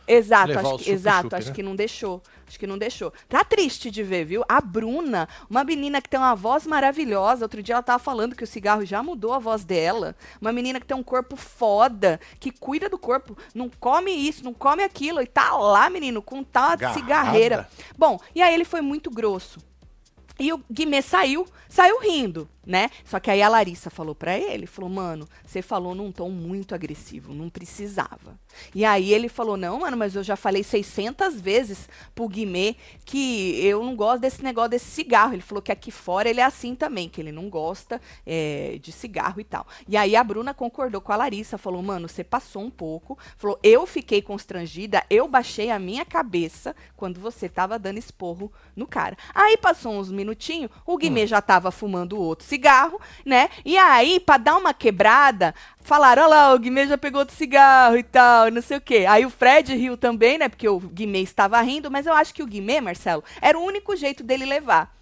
[0.07, 1.53] Exato, levar acho o que, chup-chup, exato, acho né?
[1.53, 2.21] que não deixou.
[2.47, 3.11] Acho que não deixou.
[3.27, 4.43] Tá triste de ver, viu?
[4.47, 7.45] A Bruna, uma menina que tem uma voz maravilhosa.
[7.45, 10.15] Outro dia ela tava falando que o cigarro já mudou a voz dela.
[10.39, 14.53] Uma menina que tem um corpo foda, que cuida do corpo, não come isso, não
[14.53, 15.21] come aquilo.
[15.21, 16.99] E tá lá, menino, com tal de Agarrada.
[16.99, 17.69] cigarreira.
[17.97, 19.59] Bom, e aí ele foi muito grosso.
[20.39, 22.89] E o Guimê saiu, saiu rindo, né?
[23.03, 26.73] Só que aí a Larissa falou pra ele, falou, mano, você falou num tom muito
[26.73, 28.39] agressivo, não precisava.
[28.73, 33.59] E aí ele falou, não, mano, mas eu já falei 600 vezes pro Guimê que
[33.65, 35.33] eu não gosto desse negócio desse cigarro.
[35.33, 38.91] Ele falou que aqui fora ele é assim também, que ele não gosta é, de
[38.91, 39.67] cigarro e tal.
[39.87, 43.17] E aí a Bruna concordou com a Larissa, falou, mano, você passou um pouco.
[43.37, 48.87] Falou, eu fiquei constrangida, eu baixei a minha cabeça quando você tava dando esporro no
[48.87, 49.17] cara.
[49.33, 53.49] Aí passou uns minutinhos, o Guimê já tava fumando outro cigarro, né?
[53.63, 57.97] E aí, pra dar uma quebrada, falaram, olha lá, o Guimê já pegou outro cigarro
[57.97, 59.05] e tal, não sei o quê.
[59.07, 60.47] Aí o Fred riu também, né?
[60.49, 63.95] Porque o Guimê estava rindo, mas eu acho que o Guimê, Marcelo, era o único
[63.95, 64.93] jeito dele levar.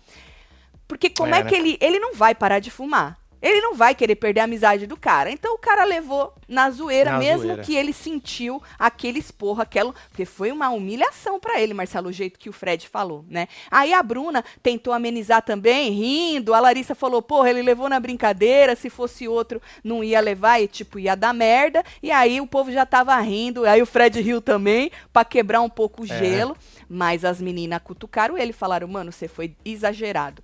[0.88, 1.50] Porque como é, É, né?
[1.50, 1.78] que ele.
[1.80, 3.18] Ele não vai parar de fumar.
[3.44, 5.30] Ele não vai querer perder a amizade do cara.
[5.30, 7.62] Então o cara levou na zoeira, Na mesmo zoeira.
[7.62, 9.94] que ele sentiu aquele esporro, aquela.
[10.08, 13.50] Porque foi uma humilhação pra ele, Marcelo, o jeito que o Fred falou, né?
[13.70, 16.54] Aí a Bruna tentou amenizar também, rindo.
[16.54, 20.68] A Larissa falou, porra, ele levou na brincadeira, se fosse outro, não ia levar e,
[20.68, 21.84] tipo, ia dar merda.
[22.02, 23.66] E aí o povo já tava rindo.
[23.66, 26.18] Aí o Fred riu também, pra quebrar um pouco o É.
[26.18, 26.56] gelo.
[26.88, 30.42] Mas as meninas cutucaram ele e falaram, mano, você foi exagerado.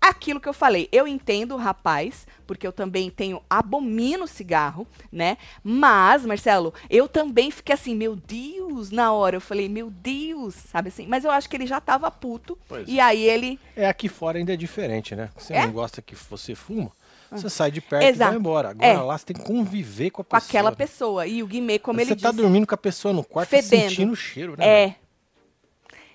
[0.00, 5.36] Aquilo que eu falei, eu entendo o rapaz, porque eu também tenho, abomino cigarro, né?
[5.64, 9.36] Mas, Marcelo, eu também fiquei assim, meu Deus, na hora.
[9.36, 11.06] Eu falei, meu Deus, sabe assim?
[11.08, 12.56] Mas eu acho que ele já tava puto.
[12.68, 13.58] Pois e aí ele.
[13.74, 15.28] É, aqui fora ainda é diferente, né?
[15.36, 15.66] Você É?
[15.66, 16.92] não gosta que você fuma,
[17.30, 18.30] você sai de perto Exato.
[18.30, 18.68] e vai embora.
[18.70, 18.96] Agora É.
[18.98, 20.48] lá você tem que conviver com a Com pessoa.
[20.48, 20.76] aquela né?
[20.76, 21.26] pessoa.
[21.26, 22.42] E o Guimê, como você ele tá disse.
[22.42, 23.88] dormindo com a pessoa no quarto Fedendo.
[23.90, 24.64] sentindo o cheiro, né?
[24.66, 24.94] É.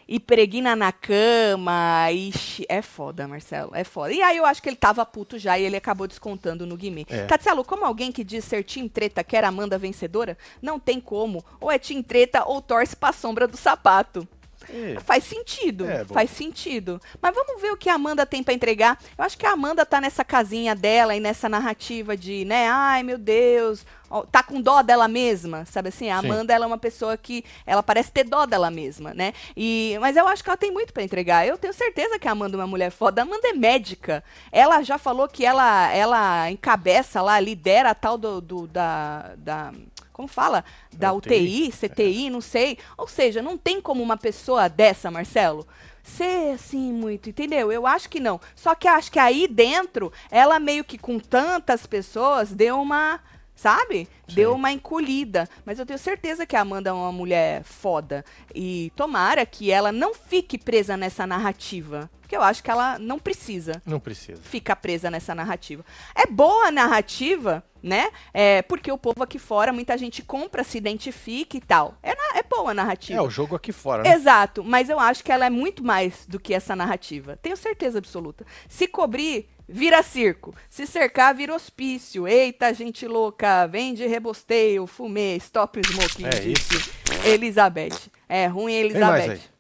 [0.07, 4.13] E pregna na cama, ixi, é foda, Marcelo, é foda.
[4.13, 7.05] E aí eu acho que ele tava puto já e ele acabou descontando no Guimê.
[7.09, 7.25] É.
[7.25, 11.43] Tatselo, como alguém que diz ser Team Treta quer Amanda vencedora, não tem como.
[11.59, 14.27] Ou é Team Treta ou torce pra sombra do sapato.
[14.69, 14.99] É.
[15.01, 17.01] Faz sentido, É, faz sentido.
[17.21, 18.97] Mas vamos ver o que a Amanda tem pra entregar.
[19.17, 23.03] Eu acho que a Amanda tá nessa casinha dela e nessa narrativa de, né, ai
[23.03, 23.85] meu Deus,
[24.31, 26.09] tá com dó dela mesma, sabe assim?
[26.09, 26.27] A Sim.
[26.27, 29.33] Amanda, ela é uma pessoa que, ela parece ter dó dela mesma, né?
[29.55, 31.45] E, mas eu acho que ela tem muito pra entregar.
[31.47, 33.21] Eu tenho certeza que a Amanda é uma mulher foda.
[33.21, 34.23] A Amanda é médica.
[34.51, 39.71] Ela já falou que ela, ela encabeça lá, lidera a tal do, do- da, da
[40.13, 40.63] como fala?
[40.93, 41.69] Da UTI.
[41.69, 42.77] UTI, CTI, não sei.
[42.97, 45.67] Ou seja, não tem como uma pessoa dessa, Marcelo,
[46.03, 47.71] ser assim muito, entendeu?
[47.71, 48.39] Eu acho que não.
[48.55, 53.19] Só que acho que aí dentro, ela meio que com tantas pessoas deu uma,
[53.55, 54.07] sabe?
[54.27, 54.55] Deu Sim.
[54.57, 55.47] uma encolhida.
[55.65, 58.25] Mas eu tenho certeza que a Amanda é uma mulher foda.
[58.53, 62.09] E tomara que ela não fique presa nessa narrativa.
[62.31, 64.41] Porque eu acho que ela não precisa Não precisa.
[64.41, 65.83] fica presa nessa narrativa.
[66.15, 68.09] É boa a narrativa, né?
[68.33, 71.97] É, porque o povo aqui fora, muita gente compra, se identifica e tal.
[72.01, 73.19] É, na- é boa a narrativa.
[73.19, 74.13] É o jogo aqui fora, né?
[74.13, 77.37] Exato, mas eu acho que ela é muito mais do que essa narrativa.
[77.41, 78.45] Tenho certeza absoluta.
[78.69, 80.55] Se cobrir, vira circo.
[80.69, 82.25] Se cercar, vira hospício.
[82.29, 86.27] Eita, gente louca, vende rebosteio, fumê, stop smoking.
[86.27, 86.91] É disse
[87.25, 88.09] Elizabeth.
[88.29, 89.50] É ruim, Elizabeth.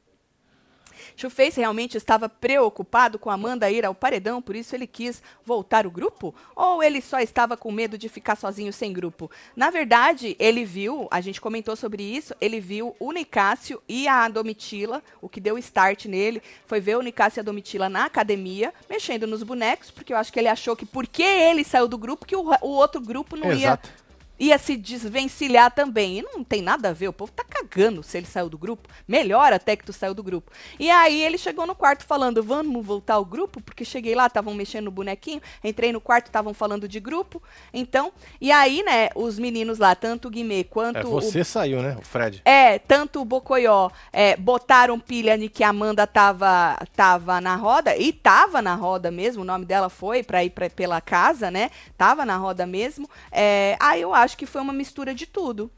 [1.27, 1.31] Aí.
[1.31, 5.91] Face realmente estava preocupado com Amanda ir ao paredão, por isso ele quis voltar o
[5.91, 6.33] grupo?
[6.55, 9.29] Ou ele só estava com medo de ficar sozinho sem grupo?
[9.55, 14.27] Na verdade, ele viu, a gente comentou sobre isso, ele viu o Nicásio e a
[14.27, 18.73] Domitila, o que deu start nele foi ver o Nicásio e a Domitila na academia,
[18.89, 22.25] mexendo nos bonecos, porque eu acho que ele achou que porque ele saiu do grupo,
[22.25, 23.87] que o, o outro grupo não Exato.
[23.87, 24.00] ia
[24.41, 26.19] ia se desvencilhar também.
[26.19, 28.89] E não tem nada a ver, o povo tá cagando se ele saiu do grupo.
[29.07, 30.51] Melhor até que tu saiu do grupo.
[30.79, 34.53] E aí ele chegou no quarto falando: "Vamos voltar ao grupo?" Porque cheguei lá, estavam
[34.53, 37.41] mexendo no bonequinho, entrei no quarto, estavam falando de grupo.
[37.73, 41.81] Então, e aí, né, os meninos lá, tanto o Guimê quanto É, o você saiu,
[41.81, 41.95] né?
[41.99, 42.41] O Fred.
[42.43, 47.95] é, tanto o Bocoió é, botaram pilha de que a Amanda tava, tava na roda,
[47.95, 51.69] e tava na roda mesmo, o nome dela foi pra ir pra, pela casa, né?
[51.97, 53.09] Tava na roda mesmo.
[53.31, 55.71] É, aí eu acho que foi uma mistura de tudo.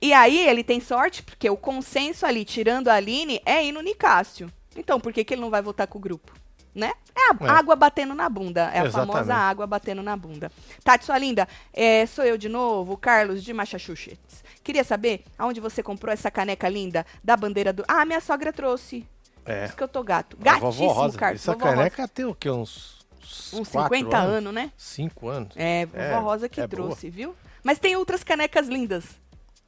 [0.00, 3.80] E aí ele tem sorte, porque o consenso ali, tirando a Aline, é ir no
[3.80, 4.50] Nicásio.
[4.76, 6.32] Então, por que, que ele não vai votar com o grupo?
[6.74, 6.92] Né?
[7.14, 7.50] É a É.
[7.50, 8.70] água batendo na bunda.
[8.72, 9.12] É a Exatamente.
[9.12, 10.50] famosa água batendo na bunda.
[10.82, 14.42] Tati, sua linda, é, sou eu de novo, Carlos de Massachusetts.
[14.64, 17.84] Queria saber aonde você comprou essa caneca linda da bandeira do.
[17.86, 19.06] Ah, minha sogra trouxe.
[19.44, 19.66] É.
[19.66, 20.36] Isso que eu tô gato.
[20.40, 21.18] A Gatíssimo, Rosa.
[21.18, 21.42] Carlos.
[21.42, 21.76] Essa Vovó Rosa.
[21.76, 22.48] caneca tem o quê?
[22.48, 23.04] Uns,
[23.52, 24.72] Uns quatro 50 anos, né?
[24.76, 25.52] Cinco anos.
[25.56, 26.86] É, vovó É, Rosa que é boa.
[26.86, 27.34] trouxe, viu?
[27.62, 29.04] Mas tem outras canecas lindas.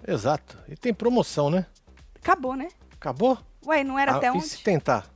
[0.06, 0.58] Exato.
[0.68, 1.66] E tem promoção, né?
[2.16, 2.68] Acabou, né?
[2.92, 3.38] Acabou?
[3.66, 4.42] Ué, não era Ah, até e onde?
[4.46, 5.06] se tentar?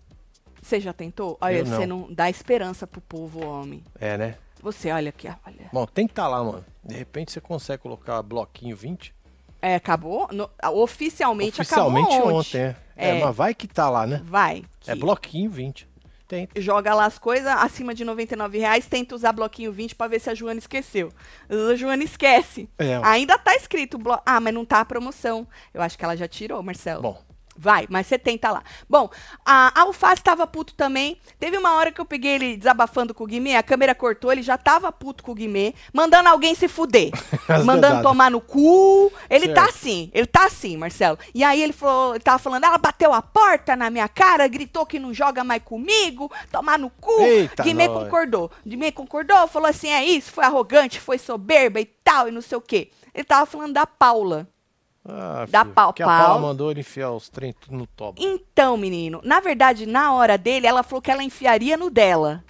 [0.62, 1.36] Você já tentou?
[1.40, 3.82] Olha, Eu você não dá esperança pro povo, homem.
[3.98, 4.36] É, né?
[4.62, 5.68] Você, olha aqui, olha.
[5.72, 6.64] Bom, tem que estar lá, mano.
[6.84, 9.14] De repente você consegue colocar bloquinho 20.
[9.62, 10.28] É, acabou?
[10.32, 12.76] No- oficialmente, Oficialmente acabou ontem, é.
[12.96, 13.24] É, É.
[13.24, 14.20] mas vai que tá lá, né?
[14.24, 14.64] Vai.
[14.86, 15.88] É que bloquinho 20.
[16.28, 16.46] Tem.
[16.54, 20.28] Joga lá as coisas acima de 99 reais, tenta usar bloquinho 20 pra ver se
[20.28, 21.10] a Joana esqueceu.
[21.48, 22.68] A Joana esquece.
[22.78, 24.20] É, Ainda tá escrito, blo...
[24.26, 25.48] ah, mas não tá a promoção.
[25.72, 27.00] Eu acho que ela já tirou, Marcelo.
[27.00, 27.22] Bom,
[27.60, 28.62] Vai, mas você tenta lá.
[28.88, 29.10] Bom,
[29.44, 31.18] a Alface tava puto também.
[31.40, 34.42] Teve uma hora que eu peguei ele desabafando com o Guimê, a câmera cortou, ele
[34.42, 37.10] já tava puto com o Guimê, mandando alguém se fuder.
[37.64, 38.02] Mandando pesadas.
[38.02, 39.12] tomar no cu.
[39.28, 39.76] Ele tá Certo.
[39.76, 41.18] assim, ele tá assim, Marcelo.
[41.34, 44.86] E aí ele falou, ele tava falando, ela bateu a porta na minha cara, gritou
[44.86, 47.20] que não joga mais comigo, tomar no cu.
[47.22, 48.04] Eita, Guimê nós.
[48.04, 48.50] concordou.
[48.64, 52.56] Guimê concordou, falou assim, é isso, foi arrogante, foi soberba e tal, e não sei
[52.56, 52.90] o quê.
[53.12, 54.46] Ele tava falando da Paula.
[55.08, 56.26] Ah, Dá filho, pau, que a pau.
[56.26, 58.20] Paula mandou ele enfiar os trem no tobo.
[58.20, 62.44] Então, menino, na verdade, na hora dele, ela falou que ela enfiaria no dela.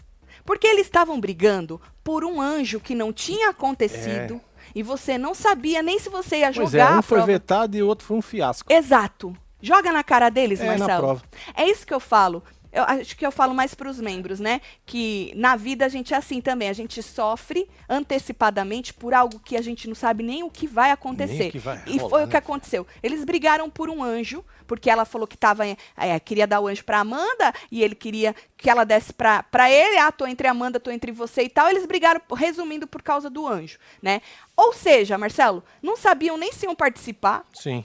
[0.44, 4.40] Porque eles estavam brigando por um anjo que não tinha acontecido
[4.74, 7.82] e você não sabia nem se você ia Pois jogar é, um foi vetado e
[7.82, 8.72] o outro foi um fiasco.
[8.72, 9.36] Exato.
[9.60, 11.00] Joga na cara deles, É, na Marcelo.
[11.02, 11.22] prova.
[11.54, 12.42] É isso que eu falo.
[12.78, 14.60] Eu acho que eu falo mais para os membros, né?
[14.86, 16.68] Que na vida a gente é assim também.
[16.68, 20.92] A gente sofre antecipadamente por algo que a gente não sabe nem o que vai
[20.92, 21.48] acontecer.
[21.48, 22.30] O que vai e rolar, foi o né?
[22.30, 22.86] que aconteceu.
[23.02, 26.84] Eles brigaram por um anjo, porque ela falou que tava, é, queria dar o anjo
[26.84, 29.98] para Amanda e ele queria que ela desse para ele.
[29.98, 31.68] Ah, tô entre a Amanda, tô entre você e tal.
[31.68, 34.22] Eles brigaram, resumindo, por causa do anjo, né?
[34.56, 37.84] Ou seja, Marcelo, não sabiam nem se iam participar Sim.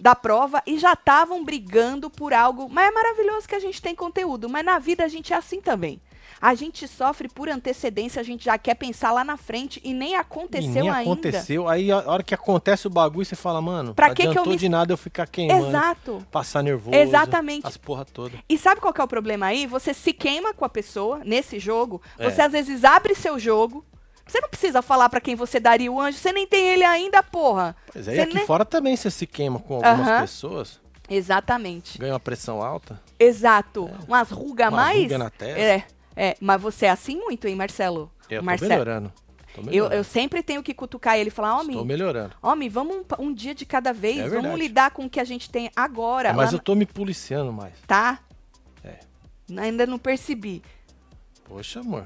[0.00, 2.68] Da prova e já estavam brigando por algo.
[2.70, 5.60] Mas é maravilhoso que a gente tem conteúdo, mas na vida a gente é assim
[5.60, 6.00] também.
[6.40, 10.12] A gente sofre por antecedência, a gente já quer pensar lá na frente e nem
[10.12, 11.10] E aconteceu nem ainda.
[11.12, 11.68] aconteceu.
[11.68, 14.52] Aí a hora que acontece o bagulho, você fala, mano, Pra que que eu adiantou
[14.52, 16.24] me- de nada eu ficar queimando, Exato.
[16.30, 16.96] passar nervoso.
[16.96, 17.66] Exatamente.
[17.66, 18.38] As porra toda.
[18.48, 19.66] E sabe qual que é o problema aí?
[19.66, 22.00] Você se queima com a pessoa nesse jogo.
[22.16, 22.30] É.
[22.30, 23.84] Você às vezes abre seu jogo.
[24.28, 26.18] Você não precisa falar pra quem você daria o anjo.
[26.18, 27.74] Você nem tem ele ainda, porra.
[27.92, 31.98] Pois é, e Você aqui nem- fora também você se queima com algumas pessoas, Exatamente.
[31.98, 33.00] ganha uma pressão alta.
[33.18, 33.90] Exato.
[34.06, 35.02] Umas rugas Uma mais.
[35.02, 35.60] ruga na testa.
[35.60, 36.36] É, é.
[36.40, 38.10] Mas você é assim muito, hein, Marcelo?
[38.28, 38.70] Eu tô Marcelo.
[38.70, 39.12] melhorando.
[39.54, 39.94] Tô Eu, melhorando.
[39.96, 42.34] eu sempre tenho que cutucar ele e falar, Estou homem, melhorando.
[42.42, 45.24] homem, vamos um, um dia de cada vez, É vamos lidar com o que a
[45.24, 46.32] gente tem agora.
[46.34, 47.72] Mas lá eu tô me policiando mais.
[47.86, 48.18] Tá?
[48.84, 48.98] É.
[49.56, 50.62] Ainda não percebi.
[51.44, 52.04] Poxa, amor.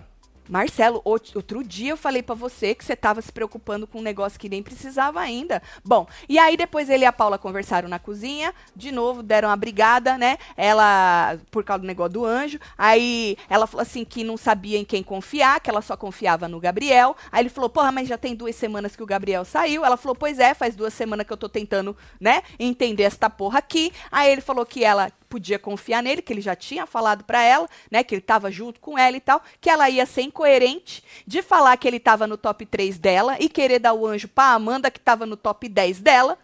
[0.49, 4.03] Marcelo, out- outro dia eu falei pra você que você tava se preocupando com um
[4.03, 5.63] negócio que nem precisava ainda.
[5.85, 9.57] Bom, e aí depois ele e a Paula conversaram na cozinha, de novo deram uma
[9.57, 10.37] brigada, né?
[10.57, 12.59] Ela, por causa do negócio do anjo.
[12.77, 16.61] Aí ela falou assim que não sabia em quem confiar, que ela só confiava no
[16.61, 17.17] Gabriel.
[17.31, 19.85] Aí ele falou, porra, mas já tem duas semanas que o Gabriel saiu.
[19.85, 23.59] Ela falou, pois é, faz duas semanas que eu tô tentando, né, entender esta porra
[23.59, 23.93] aqui.
[24.11, 27.67] Aí ele falou que ela podia confiar nele, que ele já tinha falado pra ela,
[27.91, 31.41] né, que ele tava junto com ela e tal, que ela ia ser incoerente de
[31.41, 34.91] falar que ele tava no top 3 dela e querer dar o anjo pra Amanda,
[34.91, 36.37] que tava no top 10 dela,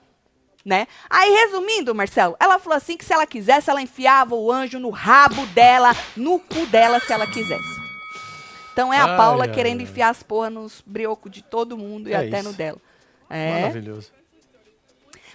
[0.65, 0.87] né?
[1.11, 4.89] Aí, resumindo, Marcelo, ela falou assim que se ela quisesse, ela enfiava o anjo no
[4.89, 7.79] rabo dela, no cu dela, se ela quisesse.
[8.73, 9.85] Então é a Ai, Paula ai, querendo ai.
[9.85, 12.49] enfiar as porra nos briocos de todo mundo e É até isso.
[12.49, 12.79] no dela.
[13.29, 13.61] É.
[13.61, 14.11] Maravilhoso.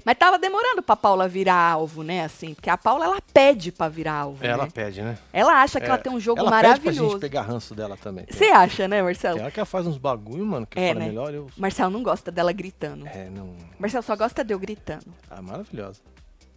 [0.05, 2.23] Mas tava demorando pra Paula virar alvo, né?
[2.23, 4.45] Assim, porque a Paula ela pede pra virar alvo.
[4.45, 4.71] Ela né?
[4.73, 5.17] pede, né?
[5.31, 7.19] Ela acha que É, ela tem um jogo ela pede pra gente maravilhoso.
[7.19, 8.25] pegar ranço dela também.
[8.29, 9.39] Você acha, né, Marcelo?
[9.39, 11.05] Ela que ela faz uns bagulho, mano, que É, fala né?
[11.07, 11.47] melhor eu.
[11.57, 13.07] Marcelo não gosta dela gritando.
[13.07, 13.55] É, não.
[13.79, 15.05] Marcelo só gosta de eu gritando.
[15.31, 16.01] Ah, maravilhosa.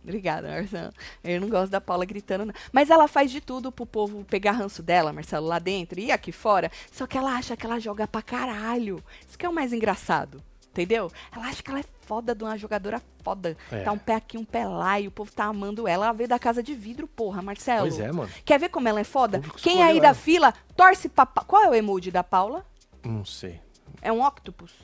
[0.02, 0.92] Obrigada, Marcelo.
[1.24, 2.54] Eu não gosto da Paula gritando, não.
[2.72, 6.30] Mas ela faz de tudo pro povo pegar ranço dela, Marcelo, lá dentro e aqui
[6.30, 6.70] fora.
[6.92, 9.02] Só que ela acha que ela joga pra caralho.
[9.28, 10.40] Isso que é o mais engraçado.
[10.76, 11.10] Entendeu?
[11.34, 13.56] Ela acha que ela é foda de uma jogadora foda.
[13.72, 13.82] É.
[13.82, 16.04] Tá um pé aqui, um pé lá, e o povo tá amando ela.
[16.04, 17.88] Ela veio da casa de vidro, porra, Marcelo.
[17.88, 18.30] Pois é, mano.
[18.44, 19.38] Quer ver como ela é foda?
[19.38, 21.24] O Quem aí da fila torce pra.
[21.24, 22.62] Qual é o emoji da Paula?
[23.02, 23.58] Não sei.
[24.02, 24.74] É um octopus.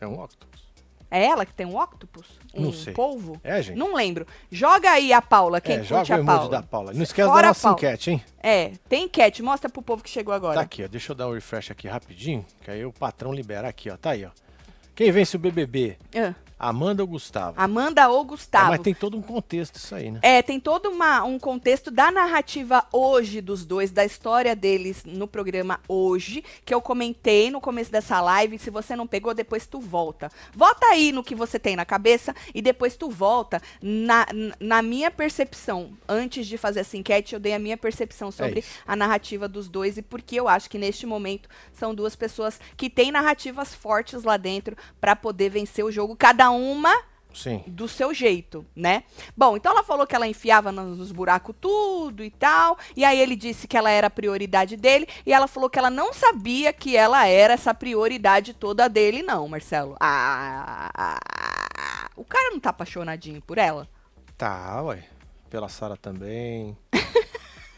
[0.00, 0.64] É um octopus.
[1.10, 2.26] É ela que tem um octopus?
[2.54, 2.92] Um Não sei.
[2.94, 3.38] polvo?
[3.44, 3.76] É, gente.
[3.76, 4.26] Não lembro.
[4.50, 6.50] Joga aí a Paula, quem é, curte joga o a emoji Paula.
[6.50, 6.92] da Paula.
[6.92, 8.24] Não esquece Fora da nossa enquete, hein?
[8.42, 9.42] É, tem enquete.
[9.42, 10.54] Mostra pro povo que chegou agora.
[10.54, 10.88] Tá aqui, ó.
[10.88, 13.96] Deixa eu dar um refresh aqui rapidinho, que aí o patrão libera aqui, ó.
[13.96, 14.30] Tá aí, ó.
[14.94, 15.96] Quem vence o BBB?
[16.14, 16.34] Ah,
[16.68, 17.54] Amanda ou Gustavo?
[17.60, 18.70] Amanda ou É, Gustavo.
[18.70, 20.20] mas tem todo um contexto isso aí, né?
[20.22, 25.26] É, tem todo uma- um contexto da narrativa hoje dos dois, da história deles no
[25.28, 28.58] programa hoje, que eu comentei no começo dessa live.
[28.58, 30.30] Se você não pegou, depois tu volta.
[30.54, 34.26] Volta aí no que você tem na cabeça e depois tu volta na,
[34.60, 35.90] na minha percepção.
[36.08, 38.68] Antes de fazer essa enquete, eu dei a minha percepção sobre isso.
[38.86, 42.88] a narrativa dos dois e porque eu acho que neste momento são duas pessoas que
[42.88, 46.94] têm narrativas fortes lá dentro para poder vencer o jogo, cada uma
[47.34, 47.62] Sim.
[47.66, 49.04] do seu jeito, né?
[49.36, 53.34] Bom, então ela falou que ela enfiava nos buracos tudo e tal, e aí ele
[53.34, 56.96] disse que ela era a prioridade dele, e ela falou que ela não sabia que
[56.96, 59.96] ela era essa prioridade toda dele, não, Marcelo.
[60.00, 61.18] Ah,
[62.16, 63.88] o cara não tá apaixonadinho por ela?
[64.36, 65.04] Tá, ué.
[65.50, 66.76] Pela Sara também.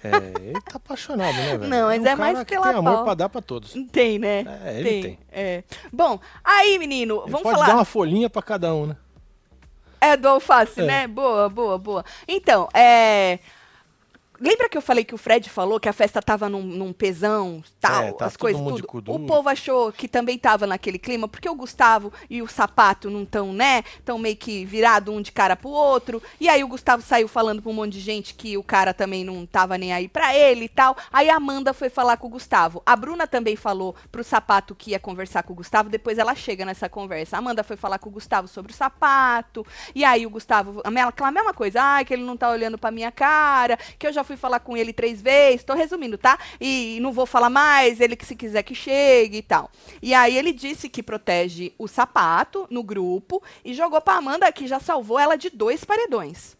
[0.07, 1.69] é, ele tá apaixonado, né, velho?
[1.71, 3.05] Não, mas um é mais pela tem amor Paula.
[3.05, 3.75] pra dar pra todos.
[3.93, 4.45] Tem, né?
[4.65, 5.19] É, ele tem.
[5.31, 5.63] É.
[5.93, 7.67] Bom, aí, menino, Ele vamos pode falar.
[7.67, 8.97] dar uma folhinha pra cada um, né?
[10.01, 10.85] É do alface, É.
[10.85, 11.07] né?
[11.07, 12.05] Boa, boa, boa.
[12.29, 13.39] Então, é.
[14.41, 17.63] Lembra que eu falei que o Fred falou que a festa tava num, num pesão,
[17.81, 19.13] tal, É, tá as coisas tudo?
[19.13, 23.25] O povo achou que também tava naquele clima, porque o Gustavo e o Sapato não
[23.25, 23.83] tão, né?
[24.05, 26.23] Tão meio que virado um de cara pro outro.
[26.41, 29.25] E aí o Gustavo saiu falando pra um monte de gente que o cara também
[29.25, 30.97] não tava nem aí pra ele e tal.
[31.13, 32.83] Aí a Amanda foi falar com o Gustavo.
[32.85, 36.65] A Bruna também falou pro Sapato que ia conversar com o Gustavo, depois ela chega
[36.65, 37.37] nessa conversa.
[37.37, 39.67] A Amanda foi falar com o Gustavo sobre o Sapato.
[39.95, 43.11] E aí o Gustavo, aquela mesma coisa, ai, que ele não tá olhando pra minha
[43.11, 46.39] cara, que eu já fui falar com ele três vezes, tô resumindo, tá?
[46.61, 49.71] E não vou falar mais, ele que se quiser que chegue e tal.
[50.03, 54.67] E aí ele disse que protege o sapato no grupo e jogou pra Amanda que
[54.67, 56.57] já salvou ela de dois paredões.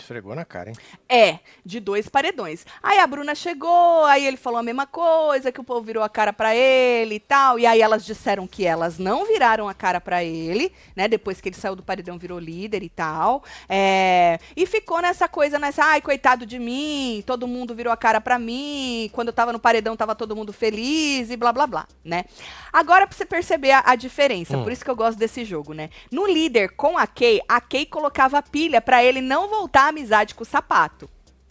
[0.00, 0.76] Esfregou na cara, hein?
[1.08, 2.64] É, de dois paredões.
[2.82, 6.08] Aí a Bruna chegou, aí ele falou a mesma coisa, que o povo virou a
[6.08, 7.58] cara pra ele e tal.
[7.58, 11.08] E aí elas disseram que elas não viraram a cara pra ele, né?
[11.08, 13.42] Depois que ele saiu do paredão, virou líder e tal.
[13.68, 18.20] É, e ficou nessa coisa, nessa, ai, coitado de mim, todo mundo virou a cara
[18.20, 19.10] pra mim.
[19.12, 22.24] Quando eu tava no paredão, tava todo mundo feliz e blá blá blá, né?
[22.72, 24.62] Agora, pra você perceber a, a diferença, Hum.
[24.62, 25.90] por isso que eu gosto desse jogo, né?
[26.10, 30.42] No líder com a Kay, a Kay colocava pilha pra ele não voltar amizade com
[30.42, 31.08] o sapato.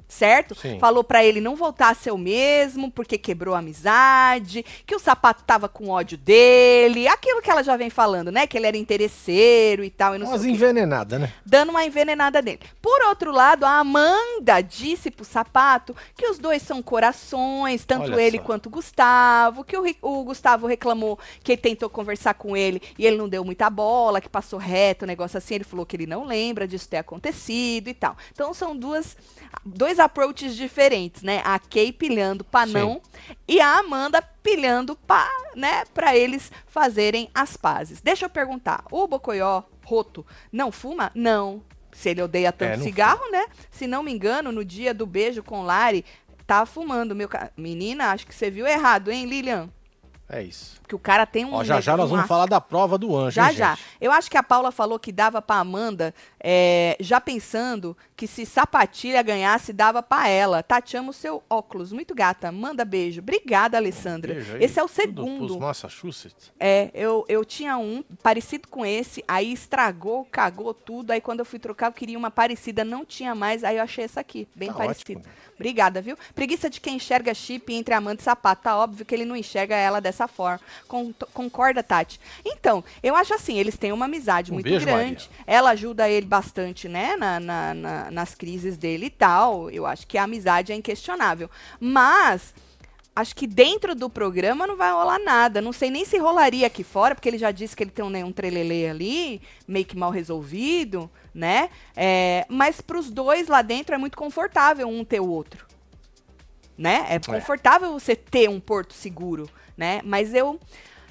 [0.07, 0.55] Certo?
[0.55, 0.79] Sim.
[0.79, 4.99] Falou pra ele não voltar a ser o mesmo, porque quebrou a amizade, que o
[4.99, 8.47] sapato tava com ódio dele, aquilo que ela já vem falando, né?
[8.47, 11.33] Que ele era interesseiro e tal, e não quê envenenadas, né?
[11.45, 12.59] dando uma envenenada nele.
[12.81, 18.21] Por outro lado, a Amanda disse pro sapato que os dois são corações, tanto Olha
[18.21, 18.43] ele só.
[18.43, 23.05] quanto o Gustavo, que o, o Gustavo reclamou que ele tentou conversar com ele e
[23.05, 25.55] ele não deu muita bola, que passou reto, um negócio assim.
[25.55, 28.15] Ele falou que ele não lembra disso ter acontecido e tal.
[28.31, 29.17] Então são duas,
[29.65, 31.41] dois approaches diferentes, né?
[31.43, 32.73] A Kay pilhando pra Sim.
[32.73, 33.01] não
[33.47, 38.01] e a Amanda pilhando pra, né, pra eles fazerem as pazes.
[38.01, 41.11] Deixa eu perguntar, o Bocoió Roto não fuma?
[41.15, 41.61] Não.
[41.91, 43.45] Se ele odeia tanto É, cigarro, né?
[43.71, 46.05] Se não me engano, no dia do beijo com Lari,
[46.45, 47.15] tá fumando.
[47.15, 47.51] Meu ca...
[47.57, 49.69] Menina, acho que você viu errado, hein, Lilian?
[50.29, 50.75] É isso.
[50.81, 51.53] Porque o cara tem um.
[51.53, 53.77] Ó, já já nós vamos falar da prova do anjo, já, hein, já.
[53.99, 58.47] Eu acho que a Paula falou que dava pra Amanda, é, já pensando que se
[58.47, 60.63] Sapatilha ganhasse, dava pra ela.
[60.63, 61.91] Tati, amo o seu óculos.
[61.91, 62.51] Muito gata.
[62.51, 63.21] Manda beijo.
[63.21, 64.33] Obrigada, Alessandra.
[64.33, 65.59] Beijo esse é o segundo.
[65.59, 66.51] Massachusetts.
[66.59, 71.11] É, eu, eu tinha um parecido com esse, aí estragou, cagou tudo.
[71.11, 73.63] Aí quando eu fui trocar, eu queria uma parecida, não tinha mais.
[73.63, 75.21] Aí eu achei essa aqui, bem Tá parecida.
[75.55, 76.15] Obrigada, viu?
[76.35, 78.63] Preguiça de quem enxerga chip entre Amanda e sapato.
[78.63, 80.59] Tá óbvio que ele não enxerga ela dessa forma.
[80.87, 82.19] Con- concorda, Tati?
[82.45, 85.29] Então, eu acho assim, eles têm uma amizade Um muito beijo, grande.
[85.47, 89.69] Ela ajuda ele bastante, né, na, na- na- nas crises dele e tal.
[89.69, 91.49] Eu acho que a amizade é inquestionável.
[91.79, 92.53] Mas
[93.15, 95.61] acho que dentro do programa não vai rolar nada.
[95.61, 98.09] Não sei nem se rolaria aqui fora, porque ele já disse que ele tem um,
[98.09, 101.69] né, um trelelê ali, meio que mal resolvido, né?
[101.95, 105.65] É, mas pros dois lá dentro é muito confortável um ter o outro.
[106.77, 107.07] Né?
[107.09, 109.99] É confortável você ter um porto seguro, né?
[110.03, 110.59] Mas eu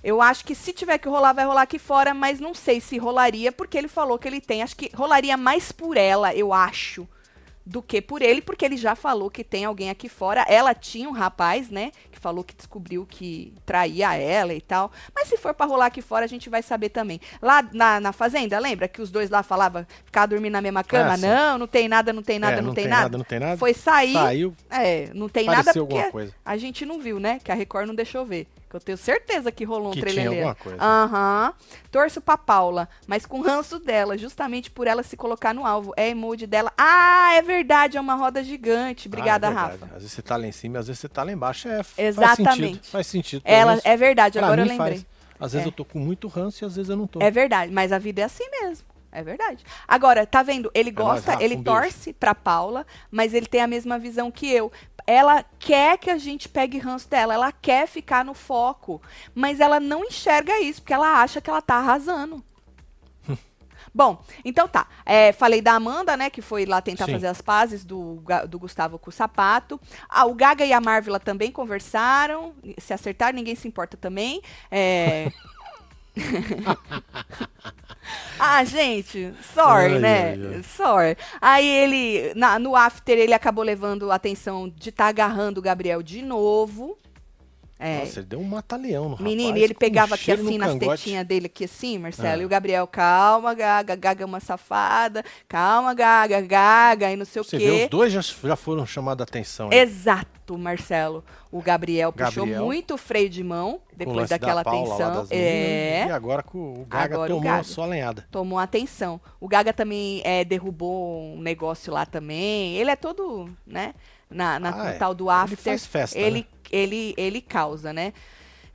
[0.07, 2.96] eu acho que se tiver que rolar, vai rolar aqui fora, mas não sei se
[2.96, 4.62] rolaria, porque ele falou que ele tem.
[4.62, 7.09] Acho que rolaria mais por ela, eu acho,
[7.66, 10.46] do que por ele, porque ele já falou que tem alguém aqui fora.
[10.48, 11.90] Ela tinha um rapaz, né?
[12.12, 14.92] Que falou que descobriu que traía ela e tal.
[15.12, 17.20] Mas se for pra rolar aqui fora, a gente vai saber também.
[17.42, 21.14] Lá na, na fazenda, lembra que os dois lá falavam ficar dormindo na mesma cama?
[21.14, 23.18] Ah, não, não tem nada, não tem nada, É, não, tem, nada.
[23.18, 23.57] Não tem nada.
[23.57, 24.12] Foi sair.
[24.12, 27.40] Saiu, É, não tem nada porque a gente não viu, né?
[27.42, 28.46] Que a Record não deixou ver.
[28.76, 30.36] Eu tenho certeza que rolou um Que tinha trelelê.
[30.36, 30.78] alguma coisa.
[30.82, 31.54] Aham.
[31.90, 35.92] Torço pra Paula, mas com ranço dela, justamente por ela se colocar no alvo.
[35.96, 36.72] É emoji dela.
[36.76, 39.08] Ah, é verdade, é uma roda gigante.
[39.08, 39.54] Obrigada, Ah, é.
[39.54, 39.86] Rafa.
[39.86, 41.68] Às vezes você tá lá em cima, às vezes você tá lá embaixo.
[41.68, 42.66] É, Faz Exatamente.
[42.66, 42.84] sentido.
[42.86, 43.42] Faz sentido.
[43.44, 44.98] Ela menos é verdade, agora eu lembrei.
[44.98, 45.06] faz.
[45.40, 45.68] Às vezes É.
[45.68, 47.20] eu tô com muito ranço e às vezes eu não tô.
[47.22, 48.84] É verdade, mas a vida é assim mesmo.
[49.12, 49.64] É verdade.
[49.88, 50.70] Agora, tá vendo?
[50.74, 51.80] Ele nóis, gosta, Rafa, ele um beijo.
[51.80, 54.70] torce pra Paula, mas ele tem a mesma visão que eu.
[55.07, 59.00] Ela quer que a gente pegue ranço dela, ela quer ficar no foco,
[59.34, 62.42] mas ela não enxerga isso, porque ela acha que ela tá arrasando.
[63.94, 64.88] Bom, então tá.
[65.04, 67.12] É, falei da Amanda, né, que foi lá tentar Sim.
[67.12, 69.80] fazer as pazes do, do Gustavo com o sapato.
[70.09, 74.42] Ah, o Gaga e a Marvila também conversaram, se acertaram, ninguém se importa também.
[74.70, 75.30] É...
[78.38, 80.30] ah, gente, sorry, Ai, né?
[80.32, 80.62] ai, ai.
[80.62, 81.16] Sorry.
[81.40, 86.02] Aí ele, na- no after, ele acabou levando a atenção de estar agarrando o Gabriel
[86.02, 86.98] de novo.
[87.78, 87.98] É.
[88.00, 90.58] Nossa, ele deu um mata-leão no Menino, rapaz, e ele pegava aqui cheiro no assim
[90.58, 91.02] nas cangote.
[91.04, 92.40] tetinhas dele, aqui assim, Marcelo.
[92.40, 92.42] Ah.
[92.42, 97.42] E o Gabriel, calma, Gaga, Gaga é uma safada, calma, Gaga, Gaga, e não sei
[97.42, 97.82] Você o vê, quê.
[97.84, 99.70] os dois já, já foram chamados a atenção.
[99.70, 99.78] hein?
[99.78, 101.22] Exato, Marcelo.
[101.52, 102.64] O Gabriel, puxou Gabriel.
[102.64, 105.08] muito o freio de mão o depois daquela da Paula atenção.
[105.10, 106.06] meninas, é.
[106.06, 107.62] E agora com o Gaga Agora o tomou Gaga.
[107.64, 108.26] só lenhada.
[108.30, 109.20] tomou atenção.
[109.38, 112.74] O Gaga também é, derrubou um negócio lá também.
[112.76, 113.94] Ele é todo, né?
[114.28, 114.92] Na, na Ah, é.
[114.94, 115.56] tal do Ele after.
[115.58, 116.44] faz festa, ele, né?
[116.70, 118.12] Ele, ele causa, né?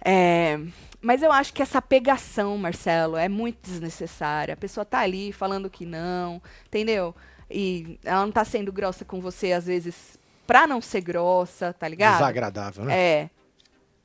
[0.03, 0.59] É,
[1.01, 4.53] mas eu acho que essa pegação, Marcelo, é muito desnecessária.
[4.53, 7.15] A pessoa tá ali falando que não, entendeu?
[7.49, 10.17] E ela não tá sendo grossa com você, às vezes,
[10.47, 12.19] pra não ser grossa, tá ligado?
[12.19, 12.97] Desagradável, né?
[12.97, 13.29] É.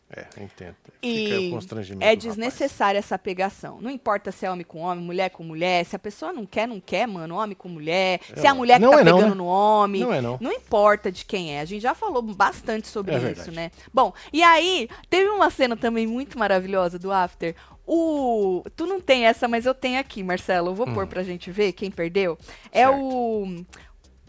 [0.08, 0.76] É, entendo.
[1.02, 2.04] E Fica o constrangimento.
[2.04, 3.80] é desnecessária essa pegação.
[3.80, 5.84] Não importa se é homem com homem, mulher com mulher.
[5.84, 7.34] Se a pessoa não quer, não quer, mano.
[7.34, 8.20] Homem com mulher.
[8.36, 9.34] se é a mulher que Não tá é não, pegando né?
[9.36, 10.00] no homem.
[10.02, 10.38] Não é não.
[10.40, 11.60] Não importa de quem é.
[11.60, 13.50] A gente já falou bastante sobre É isso, verdade.
[13.50, 13.70] né?
[13.92, 17.56] Bom, e aí, teve uma cena também muito maravilhosa do After.
[17.84, 18.62] O.
[18.76, 20.70] Tu não tem essa, mas eu tenho aqui, Marcelo.
[20.70, 22.38] Eu vou pôr pra gente ver quem perdeu.
[22.70, 23.64] É Hum.
[23.66, 23.66] Certo.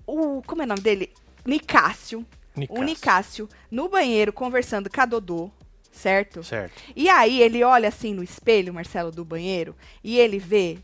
[0.07, 0.37] o.
[0.37, 0.41] O.
[0.41, 1.11] Como é o nome dele?
[1.45, 2.25] Nicásio.
[2.55, 2.83] O Nicásio.
[2.85, 5.51] Nicásio no banheiro conversando com a Dodô,
[5.97, 6.43] certo?
[6.43, 6.73] Certo.
[6.95, 10.77] E aí ele olha assim no espelho, Marcelo, do banheiro, e ele vê.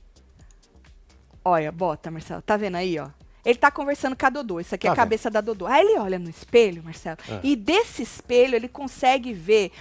[1.46, 3.10] Olha, bota, Marcelo, tá vendo aí, ó?
[3.46, 4.60] Ele tá conversando com a Dodô.
[4.60, 5.66] Isso aqui é Tá a cabeça da Dodô.
[5.68, 7.40] Aí ele olha no espelho, Marcelo, Ah.
[7.44, 9.72] e desse espelho ele consegue ver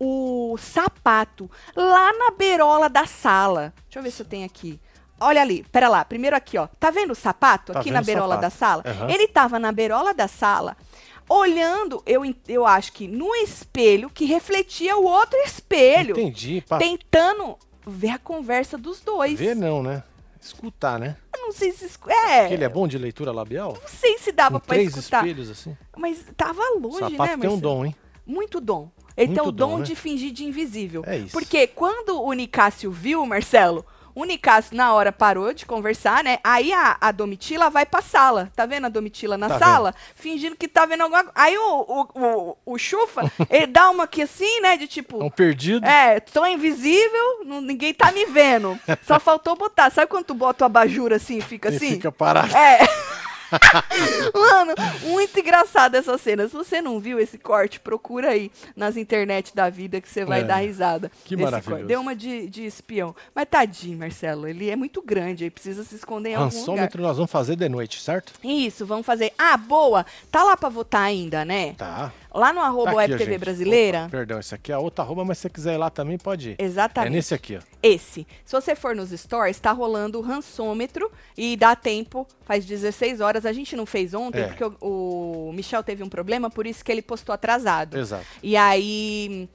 [0.00, 3.72] o sapato lá na beirola da sala.
[3.84, 4.80] Deixa eu ver se eu tenho aqui.
[5.20, 6.04] Olha ali, pera lá.
[6.04, 6.66] Primeiro aqui, ó.
[6.66, 8.82] Tá vendo o sapato Tá aqui na beirola da sala?
[8.84, 9.08] Aham.
[9.08, 10.76] Ele tava na beirola da sala,
[11.32, 16.62] olhando, eu, eu acho que no espelho que refletia o outro espelho, Entendi.
[16.78, 17.56] Tentando
[17.86, 19.38] ver a conversa dos dois.
[19.38, 20.02] ver não, né?
[20.40, 21.16] Escutar, né?
[21.34, 23.78] Eu não sei se escu- é, Porque ele é bom de leitura labial?
[23.80, 25.76] não sei se dava Com pra três escutar, espelhos assim.
[25.96, 27.60] mas tava longe, sapato né, tem um Marcelo?
[27.60, 27.96] dom, hein?
[28.26, 28.90] Muito dom.
[29.16, 29.84] Ele tem Muito o dom, dom, né?
[29.84, 31.02] de fingir de invisível.
[31.06, 31.32] É isso.
[31.32, 36.38] Porque quando o Nicásio viu, Marcelo, o Nicásio na hora parou de conversar, né?
[36.44, 38.50] Aí a, a Domitila vai pra sala.
[38.54, 39.94] Tá vendo a Domitila na Tá sala?
[40.14, 41.32] Fingindo que tá vendo alguma coisa.
[41.34, 44.76] Aí o, o, o, o Chufa, ele dá uma aqui assim, né?
[44.76, 45.20] De tipo.
[45.20, 45.86] É um perdido.
[45.86, 48.78] É, tô invisível, não- ninguém tá me vendo.
[49.06, 49.90] Só faltou botar.
[49.90, 51.90] Sabe quando tu bota o abajur assim e fica Ele assim?
[51.92, 52.54] fica parado.
[52.56, 52.80] É.
[54.34, 56.48] Mano, muito engraçada essa cena.
[56.48, 60.40] Se você não viu esse corte, procura aí nas internet da vida que você vai
[60.40, 60.44] É.
[60.44, 61.10] dar risada.
[61.24, 61.84] Que corte.
[61.84, 63.14] Deu uma de, de espião.
[63.34, 64.46] Mas tadinho, Marcelo.
[64.48, 66.58] Ele é muito grande, aí precisa se esconder em algum lugar.
[66.58, 68.32] Rançômetro nós vamos fazer de noite, certo?
[68.42, 69.32] Isso, vamos fazer.
[69.38, 70.04] Ah, boa!
[70.30, 71.74] Tá lá pra votar ainda, né?
[71.74, 72.12] Tá.
[72.34, 73.40] Lá no arroba Aqui, Web TV gente.
[73.40, 73.98] Brasileira.
[74.02, 76.50] Opa, perdão, esse aqui é outra arroba, mas se você quiser ir lá também pode
[76.50, 76.56] ir.
[76.58, 77.12] Exatamente.
[77.12, 77.60] É nesse aqui, ó.
[77.82, 78.26] Esse.
[78.44, 83.44] Se você for nos stories, tá rolando o rançômetro e dá tempo, faz 16 horas.
[83.44, 84.46] A gente não fez ontem É.
[84.46, 87.98] porque o, o Michel teve um problema, por isso que ele postou atrasado.
[87.98, 88.24] Exato.
[88.42, 89.48] E aí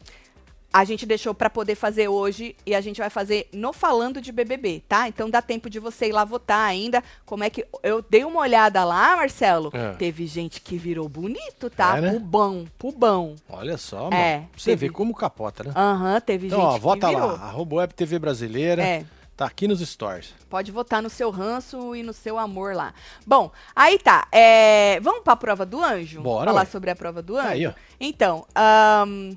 [0.72, 4.32] a gente deixou pra poder fazer hoje e a gente vai fazer no falando de
[4.32, 5.07] BBB, tá?
[5.07, 7.03] Então dá tempo de você ir lá votar ainda.
[7.26, 9.72] Como é que eu dei uma olhada lá, Marcelo?
[9.74, 9.93] É.
[9.93, 11.97] Teve gente que virou bonito, tá?
[11.97, 12.11] É, né?
[12.13, 13.36] Pubão, pubão.
[13.49, 14.49] Olha só, É, mano.
[14.57, 15.72] Você teve- vê como capota, né?
[15.76, 17.32] Aham, teve Então, gente ó, vota que virou.
[17.32, 17.39] lá.
[17.43, 18.84] Arroba Web TV Brasileira.
[18.84, 19.05] É.
[19.38, 20.34] Tá aqui nos stores.
[20.49, 22.91] Pode votar no seu ranço e no seu amor lá.
[23.26, 24.28] Bom, aí tá.
[24.32, 26.22] é, Vamos pra prova do anjo?
[26.22, 26.65] Bora, Falar ué.
[26.65, 27.47] sobre a prova do anjo?
[27.47, 27.72] Aí, ó.
[27.99, 29.36] Então, ahn,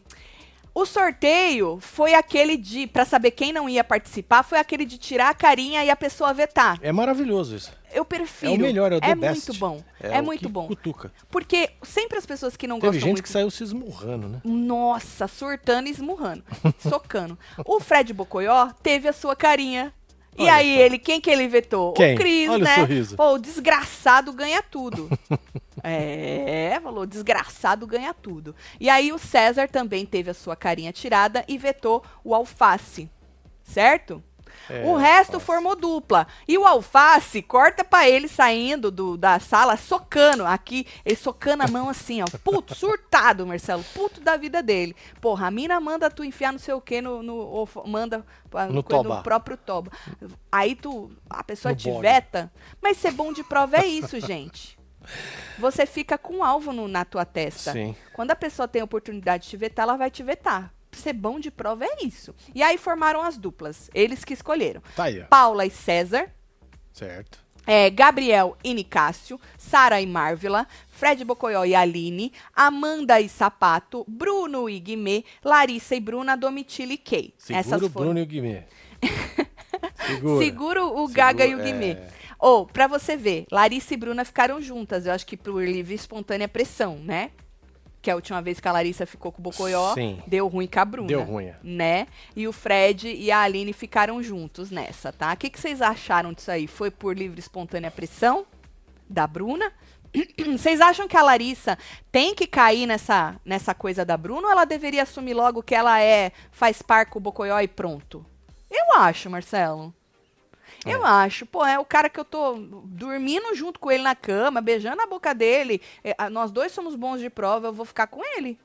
[0.74, 5.30] o sorteio foi aquele de, pra saber quem não ia participar, foi aquele de tirar
[5.30, 6.78] a carinha e a pessoa vetar.
[6.82, 7.72] É maravilhoso isso.
[7.92, 8.52] Eu prefiro.
[8.52, 9.48] É o melhor, é o the É best.
[9.48, 9.82] muito bom.
[10.00, 10.66] É, o muito que bom.
[10.68, 11.12] Cutuca.
[11.28, 14.40] Porque sempre as pessoas que não Teve gostam gente muito que saiu se esmurrando, né?
[14.44, 16.44] Nossa, surtando e esmurrando,
[16.78, 17.36] socando.
[17.64, 19.92] O Fred Bocoió teve a sua carinha.
[20.38, 20.80] E Olha aí só.
[20.80, 21.92] ele, quem que ele vetou?
[21.92, 22.14] Quem?
[22.14, 22.74] O Cris, Olha o né?
[22.76, 23.16] sorriso.
[23.16, 25.08] Pô, o desgraçado ganha tudo.
[25.82, 28.54] é, falou, desgraçado ganha tudo.
[28.78, 33.10] E aí o César também teve a sua carinha tirada e vetou o Alface.
[33.62, 34.22] Certo?
[34.70, 36.26] É, o resto formou dupla.
[36.46, 41.68] E o Alface corta pra ele saindo do, da sala, socando aqui, ele socando a
[41.68, 42.26] mão assim, ó.
[42.44, 43.84] Puto, surtado, Marcelo.
[43.94, 44.94] Puto da vida dele.
[45.20, 47.22] Porra, a mina manda tu enfiar não sei o que no.
[47.22, 48.24] no manda
[48.70, 49.22] No coisa toba.
[49.22, 49.90] próprio toba.
[50.52, 51.10] Aí tu.
[51.28, 52.02] A pessoa No te bode.
[52.02, 52.52] veta.
[52.80, 54.78] Mas ser bom de prova é isso, gente.
[55.58, 57.72] Você fica com um alvo no- na tua testa.
[57.72, 57.96] Sim.
[58.12, 60.72] Quando a pessoa tem a oportunidade de te vetar, ela vai te vetar.
[60.92, 62.34] Ser bom de prova é isso.
[62.54, 63.88] E aí formaram as duplas.
[63.94, 64.82] Eles que escolheram.
[64.96, 65.24] Tá aí, ó.
[65.26, 66.28] Paula e César,
[66.92, 67.38] Certo.
[67.66, 74.68] é, Gabriel e Nicásio, Sara e Marvila, Fred Bocoió e Aline, Amanda e Sapato, Bruno
[74.68, 77.34] e Guimê, Larissa e Bruna, Domitila e Kay.
[77.38, 78.06] Segura Essas o foram.
[78.06, 78.64] Bruno e o Guimê.
[80.06, 80.44] Segura.
[80.44, 81.90] Segura o Gaga e o Segura, Guimê.
[81.92, 82.08] é.
[82.38, 85.96] Ou, pra você ver, Larissa e Bruna ficaram juntas, eu acho que por livre e
[85.96, 87.30] espontânea pressão, né?
[88.02, 90.22] Que a última vez que a Larissa ficou com o Bocoió, Sim.
[90.26, 91.08] deu ruim com a Bruna.
[91.08, 91.46] Deu ruim.
[91.46, 91.56] é.
[91.62, 92.06] né?
[92.34, 95.32] E o Fred e a Aline ficaram juntos nessa, tá?
[95.32, 96.66] O que, que vocês acharam disso aí?
[96.66, 98.46] Foi por livre e espontânea pressão
[99.08, 99.70] da Bruna?
[100.58, 101.78] Vocês acham que a Larissa
[102.10, 106.00] tem que cair nessa, nessa coisa da Bruna ou ela deveria assumir logo que ela
[106.00, 108.26] é faz par com o Bocoió e pronto?
[108.70, 109.94] Eu acho, Marcelo.
[110.86, 111.44] Eu acho.
[111.46, 112.54] Pô, é o cara que eu tô
[112.84, 115.80] dormindo junto com ele na cama, beijando a boca dele.
[116.02, 118.58] É, nós dois somos bons de prova, eu vou ficar com ele.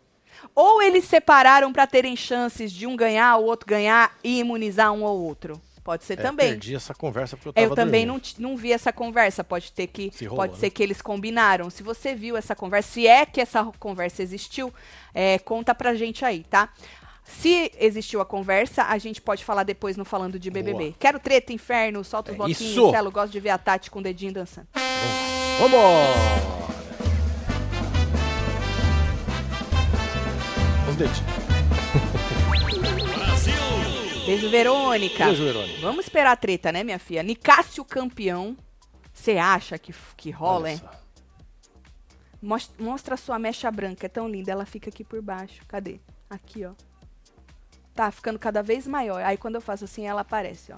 [0.54, 5.04] Ou eles separaram pra terem chances de um ganhar, o outro ganhar e imunizar um
[5.04, 5.62] ou outro.
[5.84, 6.50] Pode ser É, também.
[6.50, 8.34] Perdi essa conversa porque eu tava Eu também dormindo.
[8.40, 9.44] não, não vi essa conversa.
[9.44, 10.10] Pode ter que.
[10.12, 10.70] Se rolou, pode ser né?
[10.72, 11.70] que eles combinaram.
[11.70, 14.74] Se você viu essa conversa, se é que essa conversa existiu,
[15.14, 16.70] é, conta pra gente aí, tá?
[17.26, 20.84] Se existiu a conversa, a gente pode falar depois no Falando de BBB.
[20.86, 20.96] Boa.
[21.00, 22.92] Quero treta, inferno, solta os É bloquinhos, isso.
[22.92, 24.68] Celo, gosto de ver a Tati com o dedinho dançando.
[25.60, 26.14] Vambora!
[30.90, 31.20] Os dedinhos.
[34.26, 35.26] Beijo, Verônica.
[35.26, 35.82] Beijo, Verônica.
[35.82, 37.22] Vamos esperar a treta, né, minha filha?
[37.24, 38.58] Nicásio campeão.
[39.14, 40.78] Você acha que, que rola, hein?
[40.78, 40.92] só.
[42.42, 44.52] Mos- Mostra a sua mecha branca, é tão linda.
[44.52, 45.62] Ela fica aqui por baixo.
[45.68, 46.00] Cadê?
[46.30, 46.72] Aqui, ó.
[47.96, 49.24] Tá ficando cada vez maior.
[49.24, 50.78] Aí quando eu faço assim, ela aparece, ó.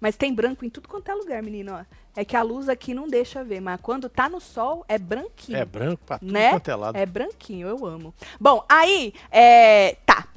[0.00, 1.84] Mas tem branco em tudo quanto é lugar, menino, ó.
[2.14, 5.58] É que a luz aqui não deixa ver, mas quando tá no sol, é branquinho.
[5.58, 6.50] É branco pra tudo Né?
[6.50, 6.96] quanto é lado.
[6.96, 8.14] É branquinho, eu amo.
[8.40, 10.28] Bom, aí, é, tá.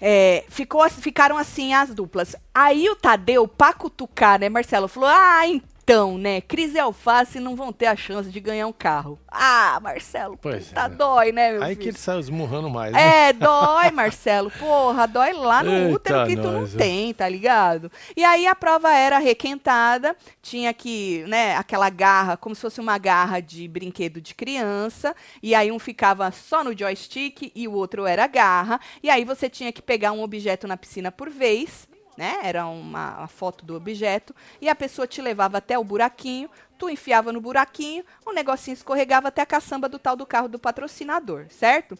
[0.00, 2.34] É, ficou, ficaram assim as duplas.
[2.54, 5.69] Aí o Tadeu, pra cutucar, né, Marcelo, falou: Ah, então,
[6.18, 9.18] né, Cris e Alface não vão ter a chance de ganhar um carro.
[9.28, 10.88] Ah, Marcelo, Pois puta, é.
[10.88, 11.90] dói, né, meu Aí que filho?
[11.90, 13.28] ele saiu esmurrando mais, né?
[13.28, 14.50] É, dói, Marcelo.
[14.50, 16.78] Porra, dói lá no Eita útero que tu não nós, ó.
[16.78, 17.90] tem, tá ligado?
[18.16, 22.96] E aí a prova era requentada, tinha que, né, aquela garra, como se fosse uma
[22.98, 28.06] garra de brinquedo de criança, e aí um ficava só no joystick e o outro
[28.06, 31.88] era garra, e aí você tinha que pegar um objeto na piscina por vez,
[32.20, 32.38] né?
[32.42, 36.90] Era uma, uma foto do objeto, e a pessoa te levava até o buraquinho, tu
[36.90, 41.46] enfiava no buraquinho, o negocinho escorregava até a caçamba do tal do carro do patrocinador,
[41.48, 41.98] certo?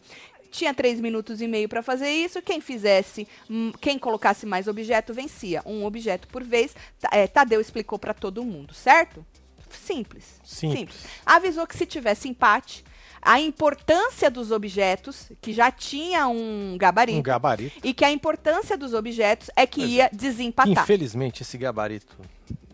[0.51, 2.41] Tinha três minutos e meio para fazer isso.
[2.41, 5.63] Quem fizesse, hum, quem colocasse mais objeto vencia.
[5.65, 6.75] Um objeto por vez.
[7.09, 9.25] É, Tadeu explicou para todo mundo, certo?
[9.69, 10.41] Simples.
[10.43, 11.05] Simples.
[11.25, 12.83] Avisou que se tivesse empate,
[13.21, 17.79] a importância dos objetos, que já tinha um gabarito, Um gabarito.
[17.83, 20.83] e que a importância dos objetos é que ia desempatar.
[20.83, 22.17] Infelizmente, esse gabarito,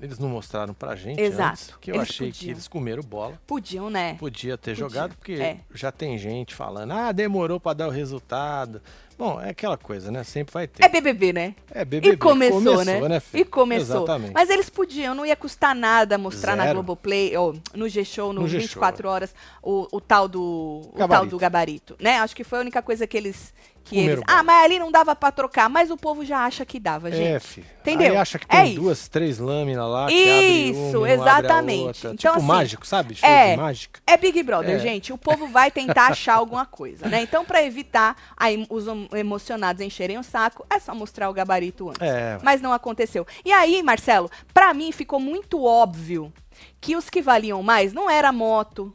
[0.02, 1.52] eles não mostraram pra gente Exato.
[1.52, 2.52] antes, que eu Eles achei que podiam.
[2.54, 3.42] eles comeram bola.
[3.46, 4.16] Podiam, né?
[4.16, 5.58] Podia ter Podia, jogado, porque é.
[5.74, 8.82] já tem gente falando, ah, demorou pra dar o resultado.
[9.18, 10.24] Bom, é aquela coisa, né?
[10.24, 10.86] Sempre vai ter.
[10.86, 11.56] É BBB, né?
[11.72, 12.14] É BBB.
[12.14, 13.20] E começou, né?
[13.20, 13.42] filho?
[13.42, 13.98] E começou.
[13.98, 14.34] Exatamente.
[14.34, 16.76] Mas eles podiam, não ia custar nada mostrar na Zero.
[16.76, 18.68] Globoplay, ou no G-Show, no, No G-Show.
[18.68, 21.30] 24 horas, o, o tal do o tal Gabarito.
[21.32, 22.20] do gabarito, né?
[22.20, 23.54] Acho que foi a única coisa que eles
[23.88, 24.24] que Comeram eles.
[24.26, 24.40] bola.
[24.40, 27.62] Ah, mas ali não dava pra trocar, mas o povo já acha que dava, gente.
[27.62, 27.64] É.
[27.82, 28.12] Entendeu?
[28.12, 28.82] Aí acha que É tem isso.
[28.82, 32.00] duas, três lâminas lá, Isso, uma, exatamente.
[32.00, 33.16] Então, tipo assim, mágico, sabe?
[33.16, 33.52] Show é.
[33.52, 34.00] de mágica.
[34.06, 34.80] É Big Brother, É.
[34.80, 35.14] gente.
[35.14, 37.22] O povo vai tentar achar alguma coisa, né?
[37.22, 41.90] Então, pra evitar aí, os em- emocionados encherem o saco, é só mostrar o gabarito
[41.90, 42.02] antes.
[42.02, 42.38] É.
[42.44, 43.26] Mas não aconteceu.
[43.46, 46.32] E aí, Marcelo, pra mim ficou muito óbvio
[46.82, 48.92] que os que valiam mais não era moto,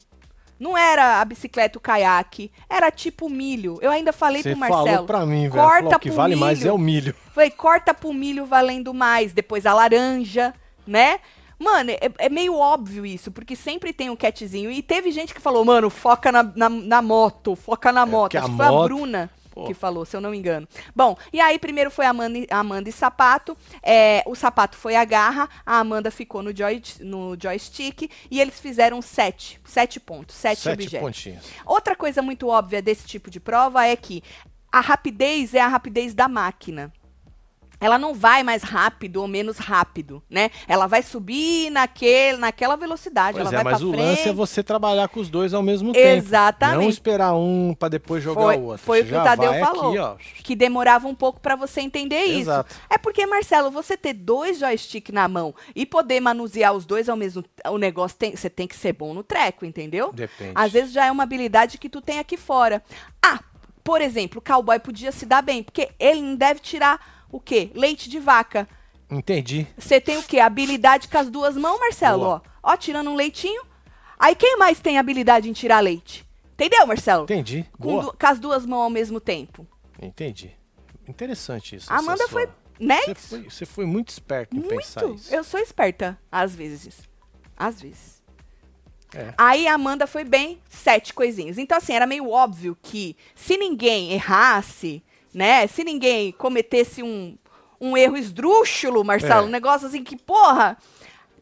[0.59, 3.79] não era a bicicleta, o caiaque, era tipo milho.
[3.83, 4.87] Eu ainda falei Você pro Marcelo.
[4.87, 5.53] falou pra mim, velho.
[5.53, 6.69] corta Falou, o que pro vale mais milho.
[6.69, 7.15] é o milho.
[7.35, 10.55] Falei, corta pro milho valendo mais, depois a laranja,
[10.87, 11.19] né?
[11.59, 14.71] Mano, é, é meio óbvio isso, porque sempre tem um catzinho.
[14.71, 18.33] E teve gente que falou, mano, foca na, na, na moto, foca na moto.
[18.33, 19.65] porque a Acho que foi a moto- Bruna Pô.
[19.65, 20.67] que falou, se eu não me engano.
[20.97, 23.57] Bom, e aí primeiro foi a Amanda, e- Amanda e Sapato.
[23.83, 28.59] é, o Sapato foi a garra, a Amanda ficou no, joy, no joystick e eles
[28.59, 29.61] fizeram sete.
[29.65, 30.99] Sete pontos, sete, Sete objetos.
[31.07, 31.45] pontinhos.
[31.67, 34.23] Outra coisa muito óbvia desse tipo de prova é que
[34.71, 36.93] a rapidez é a rapidez da máquina.
[37.83, 40.51] Ela não vai mais rápido ou menos rápido, né?
[40.69, 44.01] Ela vai subir naquele, naquela velocidade, Pois ela é, vai mas o frente.
[44.07, 46.07] lance é você trabalhar com os dois ao mesmo tempo.
[46.25, 46.81] Exatamente.
[46.83, 48.85] Não esperar um pra depois jogar Foi- o outro.
[48.85, 50.13] foi o que o Tadeu falou.
[50.13, 52.43] Aqui, que demorava um pouco pra você entender isso.
[52.43, 52.75] Exato.
[52.89, 57.17] É porque, Marcelo, você ter dois joysticks na mão e poder manusear os dois ao
[57.17, 60.13] mesmo o negócio tem, você tem que ser bom no treco, entendeu?
[60.13, 60.53] Depende.
[60.55, 62.81] Às vezes já é uma habilidade que tu tem aqui fora.
[63.21, 63.41] Ah,
[63.83, 67.71] por exemplo, o cowboy podia se dar bem, porque ele não deve tirar o quê?
[67.75, 68.69] Leite de vaca.
[69.11, 69.67] Entendi.
[69.77, 70.39] Você tem o quê?
[70.39, 72.43] Habilidade com as duas mãos, Marcelo, Boa.
[72.63, 72.73] ó.
[72.73, 73.63] Ó, tirando um leitinho.
[74.19, 76.25] Aí quem mais tem habilidade em tirar leite?
[76.55, 77.25] Entendeu, Marcelo?
[77.25, 77.67] Entendi.
[77.81, 79.67] Com, du- com as duas mãos ao mesmo tempo.
[80.01, 80.53] Entendi.
[81.09, 81.93] Interessante isso.
[81.93, 83.01] Amanda sua- foi, né?
[83.03, 85.21] Você foi, você foi muito esperto em pensar Muito.
[85.21, 85.35] isso.
[85.35, 87.01] Eu sou esperta, às vezes.
[87.57, 88.23] Às vezes.
[89.15, 89.35] É.
[89.37, 91.59] Aí a Amanda foi bem, sete coisinhas.
[91.59, 95.03] Então, assim, era meio óbvio que se ninguém errasse,
[95.35, 95.67] né?
[95.67, 97.37] Se ninguém cometesse um,
[97.81, 99.49] um erro esdrúxulo, Marcelo, É.
[99.49, 100.77] um negócio assim que, porra,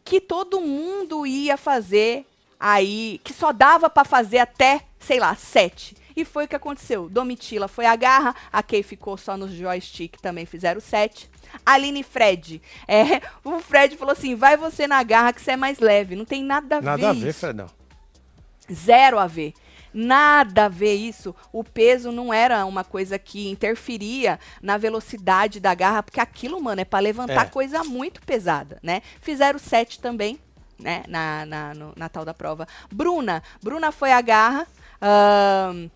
[0.05, 2.24] que todo mundo ia fazer
[2.59, 5.97] aí, que só dava pra fazer até, sei lá, sete.
[6.16, 7.09] E foi o que aconteceu.
[7.09, 11.30] Domitila foi a garra, a Kay ficou só no joystick, também fizeram sete.
[11.64, 12.61] Aline e Fred.
[12.86, 16.16] É, o Fred falou assim: vai você na garra que você é mais leve.
[16.16, 16.86] Não tem nada a ver.
[16.86, 17.32] Nada a ver.
[17.32, 17.66] Fredão.
[18.72, 19.53] Zero a ver.
[19.93, 21.34] Nada a ver isso.
[21.53, 26.80] O peso não era uma coisa que interferia na velocidade da garra, porque aquilo, mano,
[26.80, 27.51] é pra levantar É.
[27.51, 29.03] coisa muito pesada, né?
[29.20, 30.38] Fizeram sete também,
[30.78, 31.03] né?
[31.09, 32.66] Na, na, no- na tal da prova.
[32.91, 33.43] Bruna.
[33.62, 34.66] Bruna foi a garra.
[35.03, 35.88] ahn,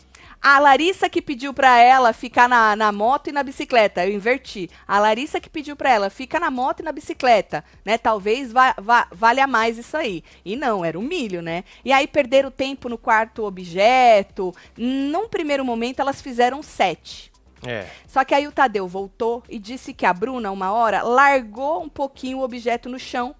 [0.46, 4.04] a Larissa que pediu pra ela ficar na, na moto e na bicicleta.
[4.06, 4.68] Eu inverti.
[4.86, 7.96] A Larissa que pediu pra ela fica na moto e na bicicleta, né?
[7.96, 10.22] Talvez va va- valha mais isso aí.
[10.44, 11.64] E não, era o milho, né?
[11.82, 14.54] E aí perderam tempo no quarto objeto.
[14.76, 17.32] Num primeiro momento elas fizeram sete.
[17.66, 17.86] É.
[18.06, 21.88] Só que aí o Tadeu voltou e disse que a Bruna, uma hora, largou um
[21.88, 23.34] pouquinho o objeto no chão.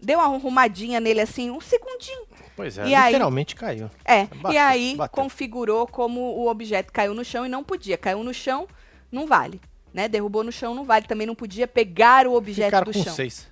[0.00, 2.22] Deu uma arrumadinha nele assim, um segundinho.
[2.56, 3.90] Pois é, E aí- literalmente caiu.
[4.04, 5.22] É, e Bateu, aí bateu.
[5.22, 7.98] configurou como o objeto caiu no chão e não podia.
[7.98, 8.66] Caiu no chão,
[9.12, 9.60] não vale.
[9.92, 10.08] Né?
[10.08, 11.06] Derrubou no chão, não vale.
[11.06, 13.14] Também não podia pegar o objeto Ficaram do com chão.
[13.14, 13.46] seis.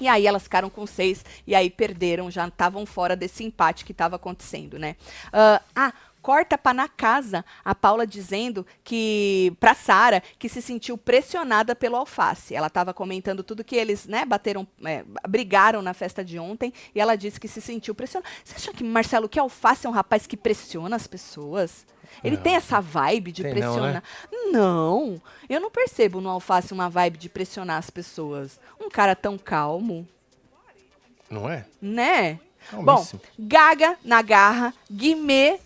[0.00, 3.92] E aí elas ficaram com seis e aí perderam, já estavam fora desse empate que
[3.92, 4.96] estava acontecendo, né?
[5.32, 5.92] Ah, ah,
[6.22, 11.96] corta pra na casa a Paula dizendo que pra Sara que se sentiu pressionada pelo
[11.96, 12.54] alface.
[12.54, 17.00] Ela estava comentando tudo que eles, né, bateram, é, brigaram na festa de ontem e
[17.00, 18.30] ela disse que se sentiu pressionada.
[18.44, 21.84] Você acha que Marcelo que alface é um rapaz que pressiona as pessoas?
[22.22, 22.42] Ele Não.
[22.42, 23.62] tem essa vibe de Tem não, né?
[23.66, 24.02] pressionar?
[24.52, 28.60] Não, eu não percebo no alface uma vibe de pressionar as pessoas.
[28.78, 30.06] Um cara tão calmo,
[31.30, 31.64] Não é?
[31.80, 32.38] né?
[32.72, 33.20] Bom, Calmíssimo.
[33.38, 35.58] Gaga na garra, Guimê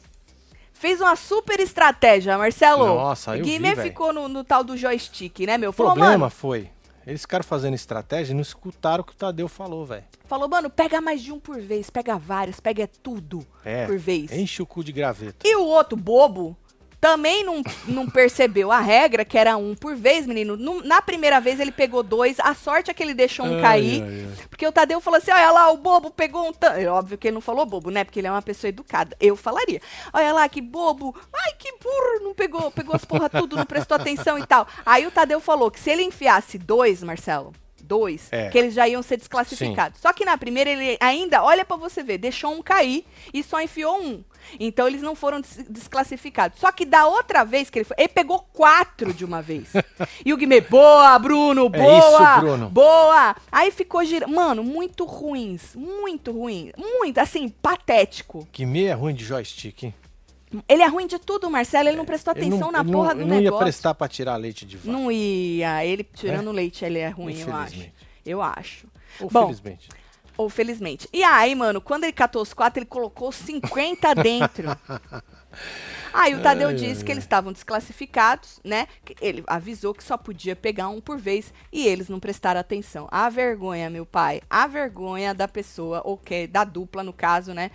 [0.79, 2.87] fez uma super estratégia, Marcelo.
[2.87, 3.89] Nossa, eu vi, Guimê velho.
[3.89, 5.71] ficou no, no tal do joystick, né, meu?
[5.71, 6.71] O Falou, problema mano, foi,
[7.07, 10.05] eles ficaram fazendo estratégia e não escutaram o que o Tadeu falou, velho.
[10.27, 14.33] falou, mano, pega mais de um por vez, pega vários, pega tudo É, por vez.
[14.33, 15.47] enche o cu de graveta.
[15.47, 16.57] E o outro bobo
[17.01, 20.57] também não, não percebeu a regra, que era um por vez, menino.
[20.57, 23.61] Nu- na primeira vez ele pegou dois, a sorte é que ele deixou um Ai,
[23.63, 24.03] cair.
[24.03, 24.47] ai, ai.
[24.49, 26.53] Porque o Tadeu falou assim: olha lá, o bobo pegou um.
[26.53, 28.03] tan-" É óbvio que ele não falou bobo, né?
[28.05, 29.17] Porque ele é uma pessoa educada.
[29.21, 29.81] Eu falaria:
[30.13, 31.15] olha lá, que bobo.
[31.33, 32.25] Ai, que burro.
[32.25, 34.67] Não pegou, pegou as porra tudo, não prestou atenção e tal.
[34.85, 37.53] Aí o Tadeu falou que se ele enfiasse dois, Marcelo.
[37.83, 38.49] Dois, É.
[38.49, 40.01] que eles já iam ser desclassificados.
[40.01, 43.61] Só que na primeira ele ainda, olha pra você ver, deixou um cair e só
[43.61, 44.25] enfiou um.
[44.61, 46.59] Então eles não foram des- desclassificados.
[46.61, 49.73] Só que da outra vez que ele foi, ele pegou quatro de uma vez.
[50.25, 51.99] e o Guimê, boa, Bruno, É boa,
[52.35, 52.69] isso, Bruno.
[52.71, 53.37] boa.
[53.51, 54.33] Aí ficou girando.
[54.35, 58.47] Mano, muito ruins, muito ruim, muito, assim, patético.
[58.53, 59.95] Que meia ruim de joystick, hein?
[60.69, 61.89] Ele é ruim de tudo, Marcelo.
[61.89, 63.65] Ele não prestou Ele atenção na ele porra não, do ele não ia negócio.
[63.65, 64.91] prestar pra tirar leite de vaca.
[64.91, 65.85] Não ia.
[65.85, 67.91] Ele tirando leite, ele é ruim, eu acho.
[68.25, 68.87] Eu acho.
[69.21, 69.89] Ou Bom, felizmente.
[70.37, 71.09] Ou felizmente.
[71.13, 74.77] E aí, mano, quando ele catou os quatro, ele colocou 50 dentro.
[76.13, 78.87] Aí o Tadeu Ai, disse ai, que eles estavam desclassificados, né?
[79.21, 83.07] Ele avisou que só podia pegar um por vez e eles não prestaram atenção.
[83.11, 87.71] A vergonha, meu pai, a vergonha da pessoa, ou que da dupla no caso, né?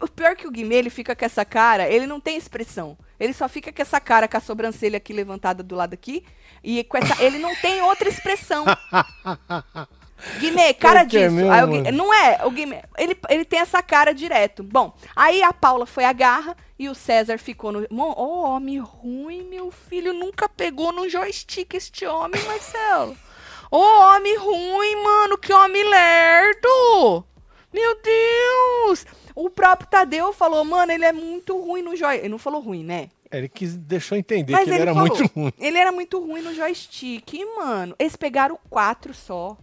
[0.00, 2.98] O pior que o Guimê, ele fica com essa cara, ele não tem expressão.
[3.18, 6.24] Ele só fica com essa cara, com a sobrancelha aqui levantada do lado aqui.
[6.62, 7.22] E com essa.
[7.22, 8.64] Ele não tem outra expressão.
[10.38, 11.34] Guimê, cara que disso.
[11.34, 11.96] mesmo, Aí o Gui- mano?
[11.96, 12.82] não é, o Guimê.
[12.98, 14.62] Ele, ele tem essa cara direto.
[14.62, 17.86] Bom, aí a Paula foi a garra e o César ficou no.
[17.90, 20.12] Ô, homem ruim, meu filho.
[20.12, 23.16] Nunca pegou no joystick este homem, Marcelo.
[23.70, 25.38] Ô, homem ruim, mano.
[25.38, 27.24] Que homem lerdo.
[27.72, 29.06] Meu Deus.
[29.34, 32.20] O próprio Tadeu falou, mano, ele é muito ruim no joystick.
[32.24, 33.08] Ele não falou ruim, né?
[33.30, 35.52] Ele quis, deixou entender Mas que ele, ele era falou, muito ruim.
[35.56, 37.94] Ele era muito ruim no joystick, mano.
[37.96, 39.56] Eles pegaram quatro só.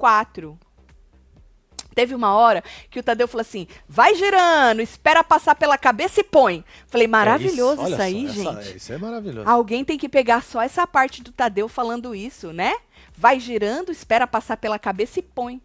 [0.00, 0.58] Quatro.
[1.94, 6.24] Teve uma hora que o Tadeu falou assim: vai girando, espera passar pela cabeça e
[6.24, 6.64] põe.
[6.86, 8.48] Falei, maravilhoso É isso, olha aí, só, gente.
[8.58, 9.48] essa- isso é maravilhoso.
[9.48, 12.74] Alguém tem que pegar só essa parte do Tadeu falando isso, né?
[13.16, 15.60] Vai girando, espera passar pela cabeça e põe.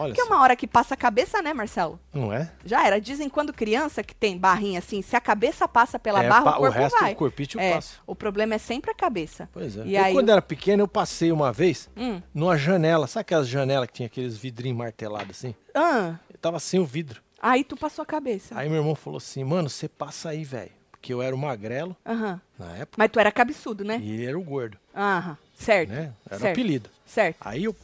[0.00, 0.32] Olha Porque só.
[0.34, 2.00] uma hora que passa a cabeça, né, Marcelo?
[2.12, 2.50] Não é?
[2.64, 3.00] Já era.
[3.00, 6.48] Dizem quando criança que tem barrinha assim, se a cabeça passa pela É, barra, o
[6.48, 7.14] o corpo resto vai.
[7.14, 7.94] do corpício É, passa.
[8.06, 9.48] o problema é sempre a cabeça.
[9.52, 9.84] Pois é.
[9.84, 12.20] E eu, aí quando o- era pequeno, eu passei uma vez Hum.
[12.32, 13.06] numa janela.
[13.06, 15.54] Sabe aquelas janelas que tinha aqueles vidrinhos martelados assim?
[15.74, 17.20] Ah, Eu tava sem o vidro.
[17.40, 18.58] aí tu passou a cabeça.
[18.58, 20.70] Aí meu irmão falou assim, mano, você passa aí, velho.
[20.90, 22.38] Porque eu era o magrelo Aham.
[22.58, 23.98] na época Mas tu era cabeçudo, né?
[24.02, 25.36] e ele era o gordo, Aham.
[25.54, 25.88] Certo.
[25.90, 26.12] né?
[26.26, 26.52] Era o certo.
[26.54, 26.90] apelido.
[27.06, 27.36] Certo.
[27.40, 27.74] Aí eu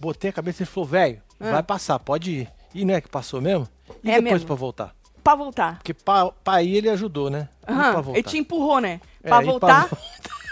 [0.00, 1.50] botei a cabeça e ele falou, velho, Ah.
[1.52, 2.48] vai passar, pode ir.
[2.74, 3.68] E não é que passou mesmo?
[4.02, 4.46] E É depois mesmo.
[4.46, 4.94] pra voltar?
[5.22, 5.76] Pra voltar.
[5.76, 7.48] Porque pra, pra ir ele ajudou, né?
[7.66, 8.10] Voltar?
[8.10, 9.00] Ele te empurrou, né?
[9.22, 9.88] É, Pra e voltar.
[9.88, 9.98] pra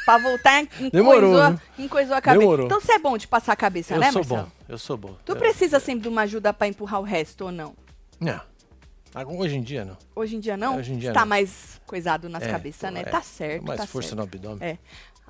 [0.04, 1.60] Pra voltar, encoisou, Demorou, viu?
[1.78, 2.40] encoisou a cabeça.
[2.40, 2.66] Demorou.
[2.66, 4.42] Então você é bom de passar a cabeça, Eu né, sou Marcelo?
[4.42, 5.14] bom, eu sou bom.
[5.24, 7.72] Tu Eu- precisa sempre de uma ajuda pra empurrar o resto ou não?
[8.18, 8.40] Não.
[9.14, 9.96] Agora, Hoje em dia, não.
[10.16, 10.76] Hoje em dia não?
[10.78, 11.26] Hoje em dia tá não.
[11.28, 13.02] mais coisado nas É, cabeças, né?
[13.02, 13.04] é.
[13.04, 14.16] Tá certo, Mais tá força certo.
[14.18, 14.58] no abdômen.
[14.60, 14.78] É.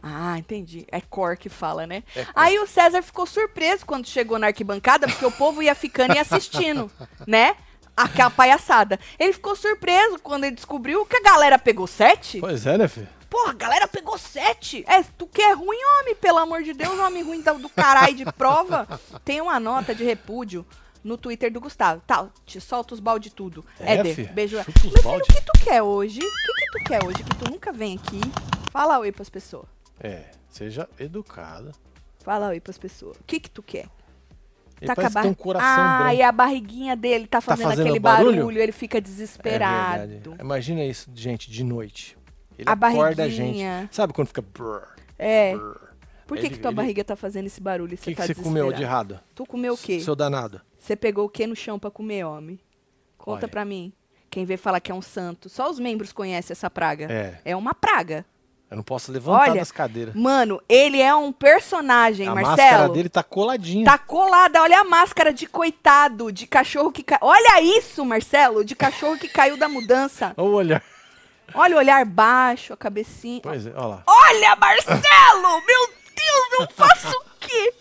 [0.03, 0.85] Ah, entendi.
[0.91, 2.03] É cor que fala, né?
[2.17, 2.27] É.
[2.35, 6.19] Aí o César ficou surpreso quando chegou na arquibancada, porque o povo ia ficando e
[6.19, 6.91] assistindo,
[7.27, 7.55] né?
[7.97, 8.99] Aquela palhaçada.
[9.19, 12.41] Ele ficou surpreso quando ele descobriu que a galera pegou sete.
[12.41, 13.09] Pois é, né, filho?
[13.31, 14.85] Porra, a galera pegou sete.
[14.87, 18.15] É, tu que é ruim, homem, pelo amor de Deus, homem ruim do, do caralho
[18.15, 18.87] de prova.
[19.25, 20.67] Tem uma nota de repúdio
[21.03, 22.03] no Twitter do Gustavo.
[22.07, 23.65] Tá, te solta os balde tudo.
[23.79, 24.57] É, Éder, fi, beijo.
[24.57, 26.19] Meu filho, o que tu quer hoje?
[26.19, 27.25] O que, que tu quer hoje?
[27.25, 28.21] Que tu nunca vem aqui.
[28.71, 29.67] Fala oi pras pessoas.
[30.01, 31.73] É, seja educada.
[32.21, 33.17] Fala oi pras pessoas.
[33.17, 33.87] O que que tu quer?
[34.81, 36.15] Ele Tá a parece que tem um coração ah, branco.
[36.17, 38.37] e a barriguinha dele tá fazendo, fazendo aquele barulho?
[38.39, 38.61] barulho?
[38.61, 40.09] ele fica É desesperado.
[40.09, 40.41] verdade.
[40.41, 42.17] Imagina isso, gente, de noite.
[42.59, 43.81] Ele A acorda a barriguinha.
[43.83, 43.95] gente.
[43.95, 44.43] Sabe quando fica...
[44.43, 44.83] brrr,
[45.19, 45.55] é.
[45.57, 45.93] brrr?
[46.27, 48.17] Por que, Ele- que tua ele- barriga tá fazendo esse barulho O você que, que
[48.17, 49.21] tá você comeu de errado?
[49.35, 50.01] Tu comeu o quê?
[50.01, 50.61] Seu danado.
[50.79, 52.59] Você pegou o que no chão pra comer, homem?
[53.19, 53.93] Conta pra mim.
[54.31, 55.49] Quem vê fala que é um santo.
[55.49, 57.07] Só os membros conhecem essa praga.
[57.13, 57.41] É.
[57.45, 58.25] É uma praga.
[58.73, 60.15] Eu não posso levantar Olha, das cadeiras.
[60.15, 62.57] Mano, ele é um personagem, A Marcelo.
[62.57, 63.85] máscara dele tá coladinha.
[63.85, 67.19] Tá colada, olha a máscara de coitado, de cachorro que caiu.
[67.21, 70.33] Olha isso, Marcelo, de cachorro que caiu da mudança.
[70.39, 70.83] Olha o olhar.
[71.55, 73.43] Olha o olhar baixo, a cabecinha.
[73.43, 74.03] Pois é, olha lá.
[74.07, 75.67] Olha, Marcelo!
[75.67, 77.75] Meu Deus, eu faço o quê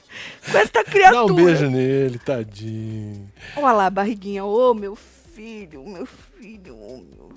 [0.51, 1.25] com esta criatura?
[1.25, 3.31] Dá um beijo nele, tadinho.
[3.55, 4.43] Olha lá a barriguinha.
[4.43, 7.29] Ô, meu filho, meu filho, meu filho.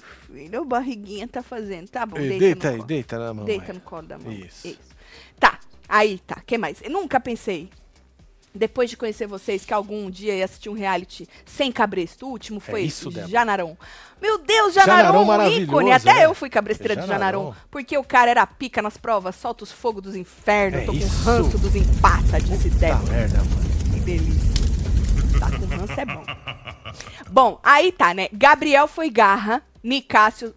[0.57, 1.89] A barriguinha tá fazendo.
[1.89, 2.87] Tá bom, Ei, deita, deita no aí, colo.
[2.87, 3.45] deita na mão.
[3.45, 4.33] Deita no colo da mão.
[4.33, 4.79] Isso.
[5.39, 5.59] Tá,
[5.89, 6.41] aí tá.
[6.47, 6.81] que mais?
[6.83, 7.71] Eu nunca pensei,
[8.55, 12.27] depois de conhecer vocês, que algum dia ia assistir um reality sem cabresto.
[12.27, 13.11] O último foi É isso.
[13.11, 13.77] Janarão.
[14.23, 15.93] Meu Deus, Janarão, Janarão um ícone.
[15.93, 16.25] Até é.
[16.27, 17.47] eu fui cabresteira de Janarão.
[17.47, 17.57] Janarão.
[17.71, 20.83] Porque o cara era pica nas provas, solta os fogos dos infernos.
[20.83, 21.25] É tô com isso.
[21.25, 23.13] ranço dos empata, disse Débora.
[23.13, 23.93] merda, mano.
[23.93, 24.55] Que delícia.
[25.41, 26.25] Tá com ranço é bom.
[27.31, 28.29] Bom, aí tá, né?
[28.33, 30.55] Gabriel foi garra, Nicásio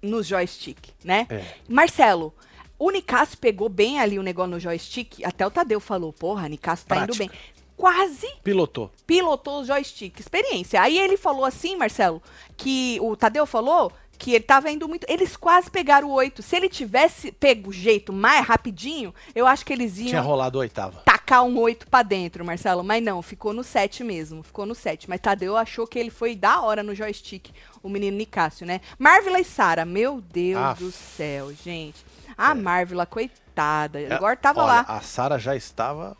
[0.00, 1.26] no joystick, né?
[1.28, 1.44] É.
[1.68, 2.32] Marcelo,
[2.78, 5.24] o Nicásio pegou bem ali o negócio no joystick.
[5.24, 7.24] Até o Tadeu falou, porra, Nicásio tá Prática.
[7.24, 7.38] indo bem.
[7.76, 8.90] Quase Pilotou.
[9.06, 10.18] pilotou o joystick.
[10.18, 10.80] Experiência.
[10.80, 12.22] Aí ele falou assim, Marcelo,
[12.56, 15.06] que o Tadeu falou que ele tava indo muito.
[15.08, 16.42] Eles quase pegaram o 8.
[16.42, 20.58] Se ele tivesse pego o jeito mais rapidinho, eu acho que eles iam Tinha rolado
[20.58, 21.00] oitava.
[21.04, 22.82] tacar um 8 pra dentro, Marcelo.
[22.82, 24.42] Mas não, ficou no 7 mesmo.
[24.42, 25.08] Ficou no 7.
[25.08, 27.50] Mas Tadeu achou que ele foi da hora no joystick,
[27.82, 28.80] o menino Nicásio, né?
[28.98, 32.04] Marvila e Sara, meu Deus do céu, gente.
[32.36, 34.00] A Marvila, coitada.
[34.00, 34.84] É, Agora tava olha, lá, Hum.
[34.88, 36.16] A Sara já estava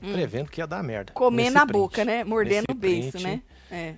[0.00, 1.12] prevendo que ia dar merda.
[1.12, 1.72] comendo Nesse na print.
[1.78, 2.24] boca, né?
[2.24, 3.42] Mordendo o beiço, print, né?
[3.70, 3.94] É.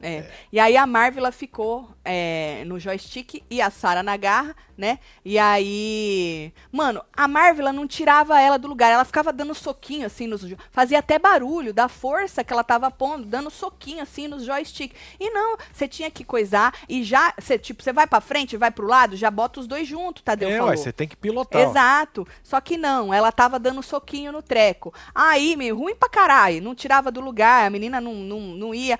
[0.00, 0.26] É.
[0.52, 4.98] E aí a Marvel ficou é, no joystick e a Sarah na garra, né?
[5.24, 6.52] E aí.
[6.70, 8.92] Mano, a Marvel não tirava ela do lugar.
[8.92, 10.44] Ela ficava dando soquinho assim nos.
[10.70, 14.94] Fazia até barulho da força que ela tava pondo, dando soquinho assim nos joystick.
[15.18, 17.32] E não, você tinha que coisar e já.
[17.38, 20.50] Cê, tipo, você vai pra frente, vai pro lado, já bota os dois juntos, Tadeu
[20.50, 20.76] É, falou.
[20.76, 21.62] você tem que pilotar.
[21.62, 22.28] Exato.
[22.42, 24.92] Só que não, ela tava dando soquinho no treco.
[25.14, 26.60] Aí, meio ruim pra caralho.
[26.62, 28.98] Não tirava do lugar, a menina não, não, não ia.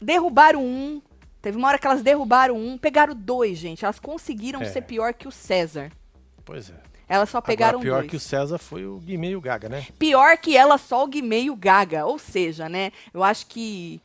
[0.00, 1.00] Derrubaram um.
[1.40, 3.84] Teve uma hora que elas derrubaram um, pegaram dois, gente.
[3.84, 4.64] Elas conseguiram É.
[4.64, 5.90] ser pior que o César.
[6.44, 6.74] Pois é.
[7.08, 8.10] Elas só pegaram Agora, pior dois.
[8.10, 9.86] que o César foi o Guimê e o Gaga, né?
[9.98, 12.04] Pior que ela só o Guimê e o Gaga.
[12.04, 12.92] Ou seja, né?
[13.14, 14.00] Eu acho que.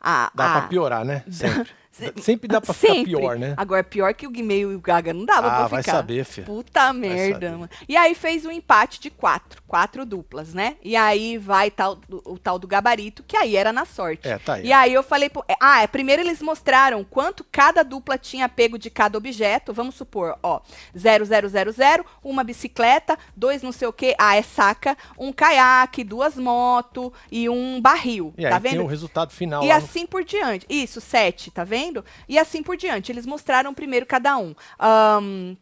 [0.00, 1.24] A, Dá a- pra piorar, né?
[1.30, 1.70] Sempre.
[1.94, 3.04] Se- Sempre dá pra ficar Sempre.
[3.16, 3.54] pior, né?
[3.56, 5.92] Agora, pior que o Guimê e o Gaga não dava Ah, pra vai ficar.
[5.98, 6.44] saber, filho.
[6.44, 7.70] Puta merda, mano.
[7.88, 9.62] E aí fez um empate de quatro.
[9.68, 10.76] Quatro duplas, né?
[10.82, 14.26] E aí vai tal, o tal do gabarito, que aí era na sorte.
[14.26, 14.66] É, tá aí.
[14.66, 18.48] E aí eu falei, pô, é, ah, é, primeiro eles mostraram quanto cada dupla tinha
[18.48, 19.72] pego de cada objeto.
[19.72, 20.60] Vamos supor, ó,
[20.94, 27.10] 0000, uma bicicleta, dois não sei o quê, ah, é saca, um caiaque, duas motos
[27.30, 28.32] e um barril.
[28.36, 28.82] E aí tá tem vendo?
[28.84, 30.66] o resultado final E lá no- assim por diante.
[30.68, 31.83] Isso, sete, tá vendo?
[32.28, 33.10] E assim por diante.
[33.12, 34.54] Eles mostraram primeiro cada um.
[34.78, 35.56] Ahn,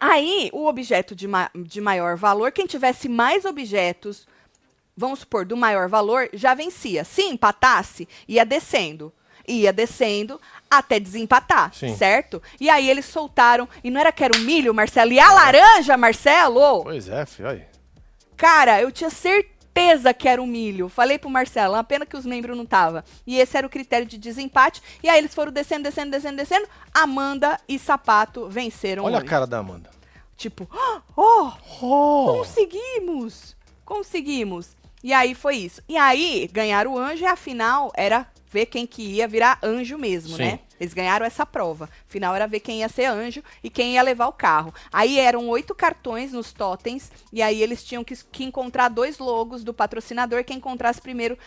[0.00, 4.26] aí, o objeto de, ma- de maior valor, quem tivesse mais objetos,
[4.96, 7.04] vamos supor, do maior valor, já vencia.
[7.04, 9.12] Se empatasse, ia descendo.
[9.48, 10.40] Ia descendo
[10.70, 11.96] até desempatar, Sim.
[11.96, 12.40] certo?
[12.60, 13.68] E aí eles soltaram.
[13.82, 15.12] E não era que era o milho, Marcelo?
[15.12, 16.84] E a laranja, Marcelo?
[16.84, 17.60] Pois é, filho.
[18.36, 19.50] Cara, eu tinha certeza
[20.18, 20.88] que era um milho.
[20.88, 23.04] Falei pro Marcelo, uma pena que os membros não tava.
[23.26, 24.82] E esse era o critério de desempate.
[25.02, 26.66] E aí eles foram descendo, descendo, descendo, descendo.
[26.92, 29.28] Amanda e Sapato venceram Olha a hoje.
[29.28, 29.90] cara da Amanda.
[30.36, 30.68] Tipo,
[31.16, 32.38] oh, Oh!
[32.38, 33.56] conseguimos!
[33.84, 34.76] Conseguimos.
[35.02, 35.82] E aí foi isso.
[35.88, 39.96] E aí ganharam o anjo e a final era ver quem que ia virar anjo
[39.96, 40.42] mesmo, Sim.
[40.42, 40.60] né?
[40.78, 41.88] Eles ganharam essa prova.
[42.08, 44.74] Final era ver quem ia ser anjo e quem ia levar o carro.
[44.92, 49.62] Aí eram oito cartões nos totens e aí eles tinham que, que encontrar dois logos
[49.62, 50.42] do patrocinador.
[50.44, 51.38] Quem encontrasse primeiro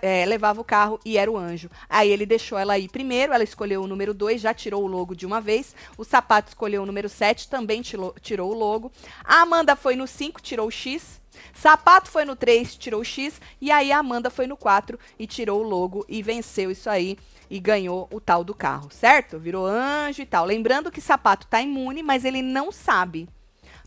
[0.00, 1.68] eh, levava o carro e era o anjo.
[1.88, 5.14] Aí ele deixou ela ir primeiro, ela escolheu o número 2, já tirou o logo
[5.14, 5.74] de uma vez.
[5.98, 8.92] O sapato escolheu o número 7, também tirou, tirou o logo.
[9.24, 11.20] A Amanda foi no 5, tirou o X.
[11.52, 13.40] Sapato foi no 3, tirou o X.
[13.60, 17.16] E aí a Amanda foi no 4 e tirou o logo e venceu isso aí.
[17.50, 19.38] E ganhou o tal do carro, certo?
[19.38, 20.44] Virou anjo e tal.
[20.44, 23.28] Lembrando que Sapato tá imune, mas ele não sabe.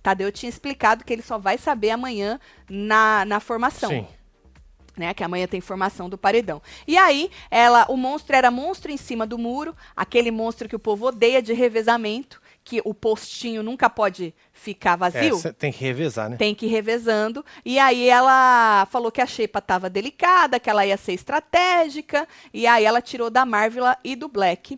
[0.02, 2.40] Tadeu tinha explicado que ele só vai saber amanhã
[2.70, 4.08] na, na formação Sim.
[4.96, 5.14] né?
[5.14, 6.62] Que amanhã tem formação do paredão.
[6.88, 10.80] E aí, ela, o monstro era monstro em cima do muro, aquele monstro que o
[10.80, 15.38] povo odeia de revezamento, que o postinho nunca pode ficar É, vazio.
[15.38, 16.36] cê tem que revezar, né?
[16.36, 17.46] Tem que ir revezando.
[17.64, 22.28] E aí ela falou que a Xepa tava delicada, que ela ia ser estratégica.
[22.54, 24.78] E aí ela tirou da Marvela e do Black,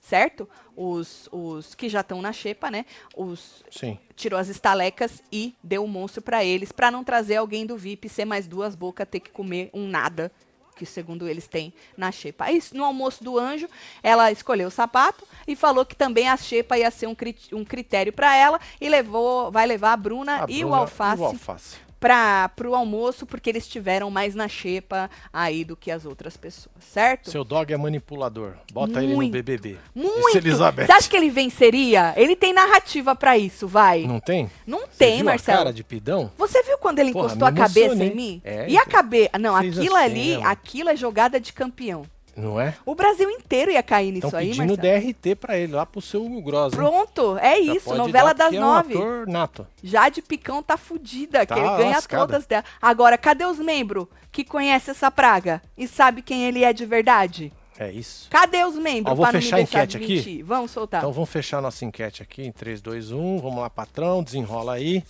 [0.00, 0.48] certo?
[0.76, 2.84] Os, os que já estão na Xepa, né?
[3.16, 3.98] Os, Sim.
[4.14, 8.08] tirou as estalecas e deu o monstro pra eles, pra não trazer alguém do VIP
[8.08, 10.30] ser mais duas bocas, ter que comer um nada,
[10.74, 12.44] que segundo eles têm na xepa.
[12.44, 13.68] Aí, no almoço do anjo,
[14.02, 18.12] ela escolheu o sapato e falou que também a xepa ia ser um, cri- critério
[18.12, 21.26] pra ela e levou, vai levar a Bruna, A e, Bruna o alface E o
[21.26, 21.76] alface.
[22.04, 26.74] Para pro almoço, porque eles tiveram mais na xepa aí do que as outras pessoas,
[26.78, 27.30] certo?
[27.30, 28.56] Seu dog é manipulador.
[28.74, 29.32] Bota ele no Muito.
[29.32, 29.78] BBB.
[29.94, 30.36] Muito.
[30.36, 30.84] Elizabeth.
[30.84, 32.12] Você acha que ele venceria?
[32.14, 34.02] Ele tem narrativa pra isso, vai.
[34.02, 34.50] Não tem?
[34.66, 35.56] Não Você tem, viu Marcelo.
[35.56, 36.30] a cara de pidão?
[36.36, 38.42] Você viu quando ele Porra, encostou a cabeça em mim?
[38.44, 38.92] É, e a então.
[38.92, 39.38] cabeça.
[39.38, 42.04] Não, aquilo assim, ali, aquilo é jogada de campeão.
[42.36, 42.74] Não é?
[42.84, 45.00] O Brasil inteiro ia cair nisso Estão aí, pedindo Marcelo.
[45.02, 46.72] DRT pra ele, lá pro seu Hugo Gross.
[46.72, 46.78] hein?
[46.78, 48.94] Pronto, é Já isso, novela das nove.
[48.94, 49.66] É um ator nato.
[49.82, 52.26] Jade Picão tá fudida, que Tá ele ganha lascada.
[52.26, 52.64] todas dela.
[52.82, 57.52] Agora, cadê os membros que conhecem essa praga e sabe quem ele é de verdade?
[57.78, 58.28] É isso.
[58.30, 60.42] Cadê os membros Ó, vou fechar a enquete aqui.
[60.42, 61.00] Vamos soltar.
[61.00, 63.38] Então vamos fechar nossa enquete aqui em 3, 2, 1.
[63.38, 64.22] Vamos lá, patrão.
[64.22, 65.02] Desenrola aí.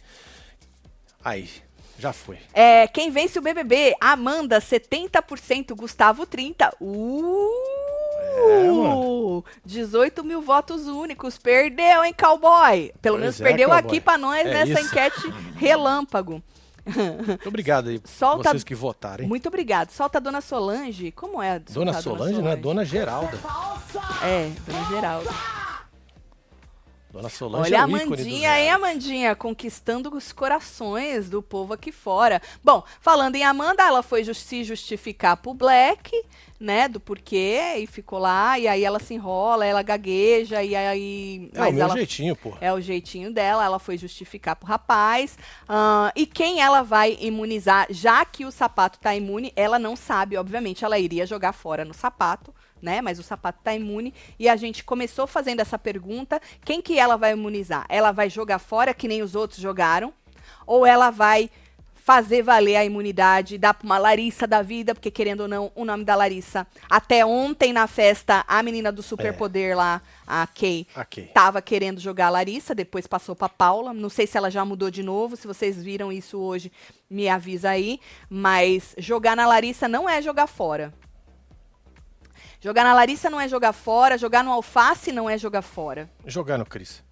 [1.25, 1.49] Aí,
[1.99, 2.39] já foi.
[2.53, 3.95] É, quem vence o BBB?
[4.01, 6.57] Amanda, 70%, Gustavo, 30%.
[6.61, 6.75] É,
[8.71, 9.45] Uh!
[9.65, 11.39] 18 mil votos únicos.
[11.39, 12.93] Perdeu, hein, cowboy?
[13.01, 13.87] Pelo Pois menos é, perdeu cowboy.
[13.87, 14.87] aqui pra nós É nessa isso.
[14.89, 16.43] enquete relâmpago.
[17.27, 19.29] Muito obrigado aí, Solta- vocês que votaram, hein?
[19.29, 19.91] Muito obrigado.
[19.91, 21.11] Solta a Dona Solange.
[21.13, 21.55] Como é?
[21.67, 23.39] soltar Dona a Solange, não é Dona Geralda.
[24.23, 25.31] É, Dona Geralda.
[27.15, 28.71] Dona Solange Olha é a Amandinha, hein.
[28.71, 29.37] Amandinha?
[29.37, 32.43] Conquistando os corações do povo aqui fora.
[32.63, 36.11] Bom, falando em Amanda, ela foi jus- se justificar pro Black,
[36.59, 36.89] né?
[36.89, 41.51] Do porquê, e ficou lá, e aí ela se enrola, ela gagueja, e aí.
[41.55, 42.53] É o meu ela jeitinho, pô.
[42.61, 45.39] é o jeitinho dela, ela foi justificar pro rapaz.
[45.69, 50.37] Ah, e quem ela vai imunizar, já que o sapato tá imune, ela não sabe,
[50.37, 52.53] obviamente, ela iria jogar fora no sapato,
[52.85, 53.01] né?
[53.01, 54.15] Mas o sapato tá imune.
[54.39, 57.87] E a gente começou fazendo essa pergunta: quem que ela vai imunizar?
[57.89, 60.13] Ela vai jogar fora, que nem os outros jogaram?
[60.67, 61.51] Ou ela vai
[62.05, 65.87] fazer valer a imunidade, dar pra uma Larissa da vida, porque querendo ou não, o
[65.87, 69.75] nome da Larissa, até ontem na festa, a menina do superpoder é.
[69.75, 74.11] lá, a Kay, a Kay, tava querendo jogar a Larissa, depois passou pra Paula, não
[74.11, 76.71] sei se ela já mudou de novo, se vocês viram isso hoje,
[77.09, 80.93] me avisa aí, mas jogar na Larissa não é jogar fora.
[82.65, 86.09] Jogar na Larissa não é jogar fora, jogar no Alface não é jogar fora.
[86.25, 87.05] Jogar no Cris.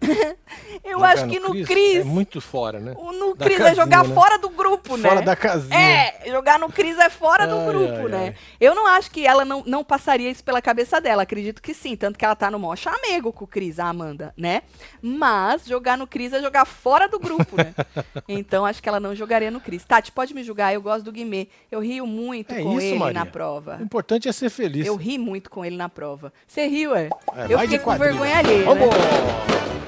[0.84, 1.96] Eu jogar acho que no, Cris, Cris.
[1.96, 2.94] É muito fora, né?
[2.94, 4.14] No da Cris casinha, é jogar né?
[4.14, 5.08] fora do grupo, né?
[5.08, 5.78] Fora da casinha.
[5.78, 8.24] É, jogar no Cris é fora ai, do grupo, ai, né?
[8.26, 8.34] Ai.
[8.60, 11.22] Eu não acho que ela não, não passaria isso pela cabeça dela.
[11.22, 11.96] Acredito que sim.
[11.96, 14.62] Tanto que ela tá no maior chamego com o Cris, a Amanda, né?
[15.02, 17.74] Mas jogar no Cris é jogar fora do grupo, né?
[18.28, 19.84] então acho que ela não jogaria no Cris.
[19.84, 20.72] Tati, pode me julgar.
[20.72, 21.48] Eu gosto do Guimê.
[21.70, 23.14] Eu rio muito é com isso, ele Maria.
[23.14, 23.78] na prova.
[23.80, 24.86] O importante é ser feliz.
[24.86, 26.32] Eu ri muito com ele na prova.
[26.46, 27.08] Você riu, é?
[27.34, 28.64] é eu fiquei com vergonha alheia.
[28.64, 28.88] Vamos!
[28.88, 29.87] Né?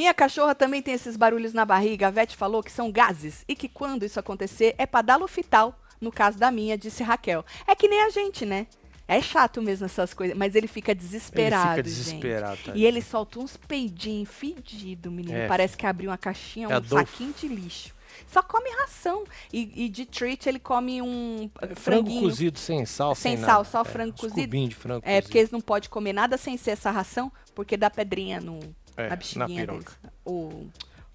[0.00, 2.06] Minha cachorra também tem esses barulhos na barriga.
[2.06, 5.78] A Vete falou que são gases e que quando isso acontecer é para dar lufital.
[6.00, 7.44] No caso da minha, disse Raquel.
[7.66, 8.66] É que nem a gente, né?
[9.06, 11.80] É chato mesmo essas coisas, mas ele fica desesperado.
[11.80, 12.58] Ele fica desesperado.
[12.64, 15.36] Tá e ele solta uns peidinhos fedidos, menino.
[15.36, 15.46] É.
[15.46, 17.94] Parece que abriu uma caixinha, é um saquinho de lixo.
[18.26, 19.24] Só come ração.
[19.52, 23.58] E, e, de treat ele come um é, frango cozido sem sal, sem, sem sal,
[23.58, 23.64] nada.
[23.64, 24.56] só é, frango cozido.
[24.56, 27.90] de frango é, porque eles não podem comer nada sem ser essa ração, porque dá
[27.90, 28.60] pedrinha no,
[29.00, 29.98] é, na bexiguinha deles.
[30.24, 30.66] O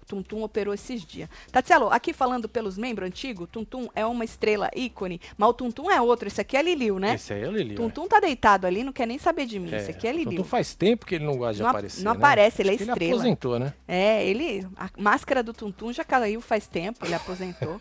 [0.06, 1.28] Tuntum operou esses dias.
[1.50, 6.00] Tatielo, aqui falando pelos membros antigos, Tuntum é uma estrela ícone, mas o Tuntum é
[6.00, 6.28] outro.
[6.28, 7.14] Esse aqui é Liliu, né?
[7.14, 7.76] Esse aí é o Liliu.
[7.76, 8.08] Tuntum é.
[8.08, 9.72] tá deitado ali, não quer nem saber de mim.
[9.72, 10.30] É, esse aqui é Liliu.
[10.30, 12.04] Tuntum faz tempo que ele não gosta de não aparecer.
[12.04, 12.18] Não né?
[12.18, 13.04] aparece, ele é Acho estrela.
[13.04, 13.74] Ele aposentou, né?
[13.86, 14.66] É, ele.
[14.76, 17.76] A máscara do Tuntum já caiu faz tempo, ele aposentou.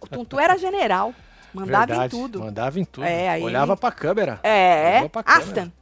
[0.00, 1.14] o Tuntum era general.
[1.54, 2.40] Mandava Verdade, em tudo.
[2.40, 3.04] Mandava em tudo.
[3.04, 4.40] É, aí Olhava pra câmera.
[4.42, 5.06] É.
[5.08, 5.44] Pra câmera.
[5.44, 5.72] Aston.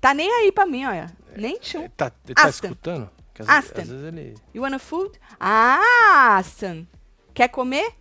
[0.00, 1.06] Tá nem aí pra mim, olha.
[1.38, 1.88] Nem tchum.
[1.96, 3.10] Tá, tá escutando?
[3.38, 3.82] Às Aston.
[3.82, 4.34] Às vezes ele...
[4.52, 5.18] You wanna food?
[5.38, 6.84] Ah, Aston.
[7.32, 7.92] Quer comer?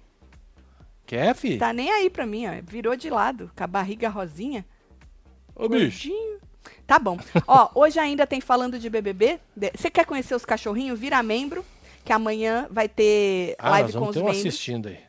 [1.06, 1.58] Quer, fi?
[1.58, 2.52] Tá nem aí pra mim, ó.
[2.64, 4.66] Virou de lado, com a barriga rosinha.
[5.56, 6.10] Ô, bicho.
[6.88, 7.18] Tá bom.
[7.48, 9.40] ó, hoje ainda tem falando de BBB.
[9.76, 11.00] Você quer conhecer os cachorrinhos?
[11.00, 11.64] Vira membro,
[12.04, 14.38] que amanhã vai ter ah, live com os membros.
[14.38, 15.00] assistindo aí.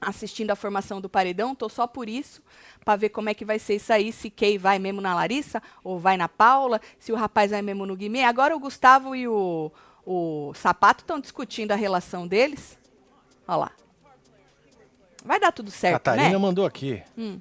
[0.00, 1.54] Assistindo a formação do paredão.
[1.54, 2.42] Tô só por isso
[2.84, 5.62] para ver como é que vai ser isso aí, se Kay vai mesmo na Larissa
[5.82, 8.24] ou vai na Paula, se o rapaz vai mesmo no Guimê.
[8.24, 9.70] Agora o Gustavo e o,
[10.04, 12.78] o Sapato estão discutindo a relação deles.
[13.46, 13.72] Olha lá.
[15.24, 16.38] Vai dar tudo certo, Catarina né?
[16.38, 17.02] mandou aqui.
[17.16, 17.40] Hum.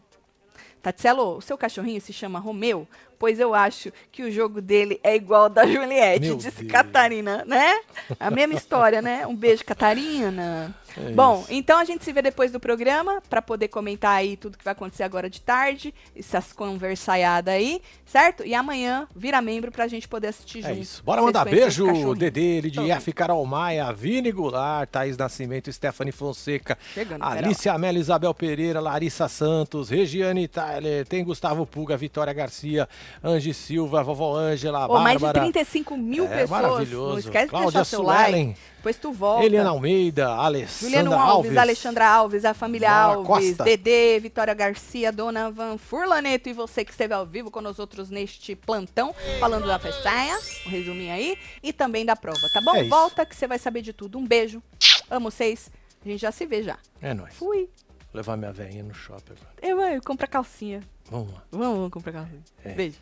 [0.81, 2.87] Tatselo, o seu cachorrinho se chama Romeu?
[3.21, 6.71] Pois eu acho que o jogo dele é igual ao da Juliette, Meu disse Deus.
[6.71, 7.79] Catarina, né?
[8.19, 9.27] A mesma história, né?
[9.27, 10.73] Um beijo, Catarina.
[10.97, 11.53] É Bom, isso.
[11.53, 14.73] então a gente se vê depois do programa para poder comentar aí tudo que vai
[14.73, 18.45] acontecer agora de tarde, essas conversaiadas aí, certo?
[18.45, 20.81] E amanhã vira membro pra gente poder assistir é junto.
[20.81, 21.03] Isso.
[21.03, 27.73] Bora mandar beijo, Dedê, Lidia Carol Maia, Vini Goulart, Thaís Nascimento, Stephanie Fonseca, Chegando, Alicia
[27.73, 32.87] Amélia, Isabel Pereira, Larissa Santos, Regiane Tyler, tem Gustavo Puga, Vitória Garcia,
[33.23, 36.49] Angie Silva, Vovó Ângela, oh, Mais de 35 mil é, pessoas.
[36.49, 37.09] Maravilhoso.
[37.09, 38.59] Não esquece de Cláudia deixar seu Suelen, like.
[38.77, 39.45] Depois tu volta.
[39.45, 43.63] Eliana Almeida, Alessandra Juliano Alves, Alves, Alexandra Alves, a família Alves, Costa.
[43.63, 48.09] Dedê, Vitória Garcia, Dona Van Furlaneto e você que esteve ao vivo com nós outros
[48.09, 52.75] neste plantão, falando da festinha, um resuminho aí, e também da prova, tá bom?
[52.75, 54.17] É volta que você vai saber de tudo.
[54.17, 54.61] Um beijo.
[55.09, 55.69] Amo vocês.
[56.03, 56.77] A gente já se vê já.
[57.01, 57.35] É nóis.
[57.35, 57.69] Fui.
[58.13, 59.53] Levar minha velhinha no shopping agora.
[59.61, 60.81] Eu vou comprar calcinha.
[61.09, 61.43] Vamos lá.
[61.51, 62.41] Vamos, vamos comprar calcinha.
[62.63, 62.73] É.
[62.73, 62.97] Beijo.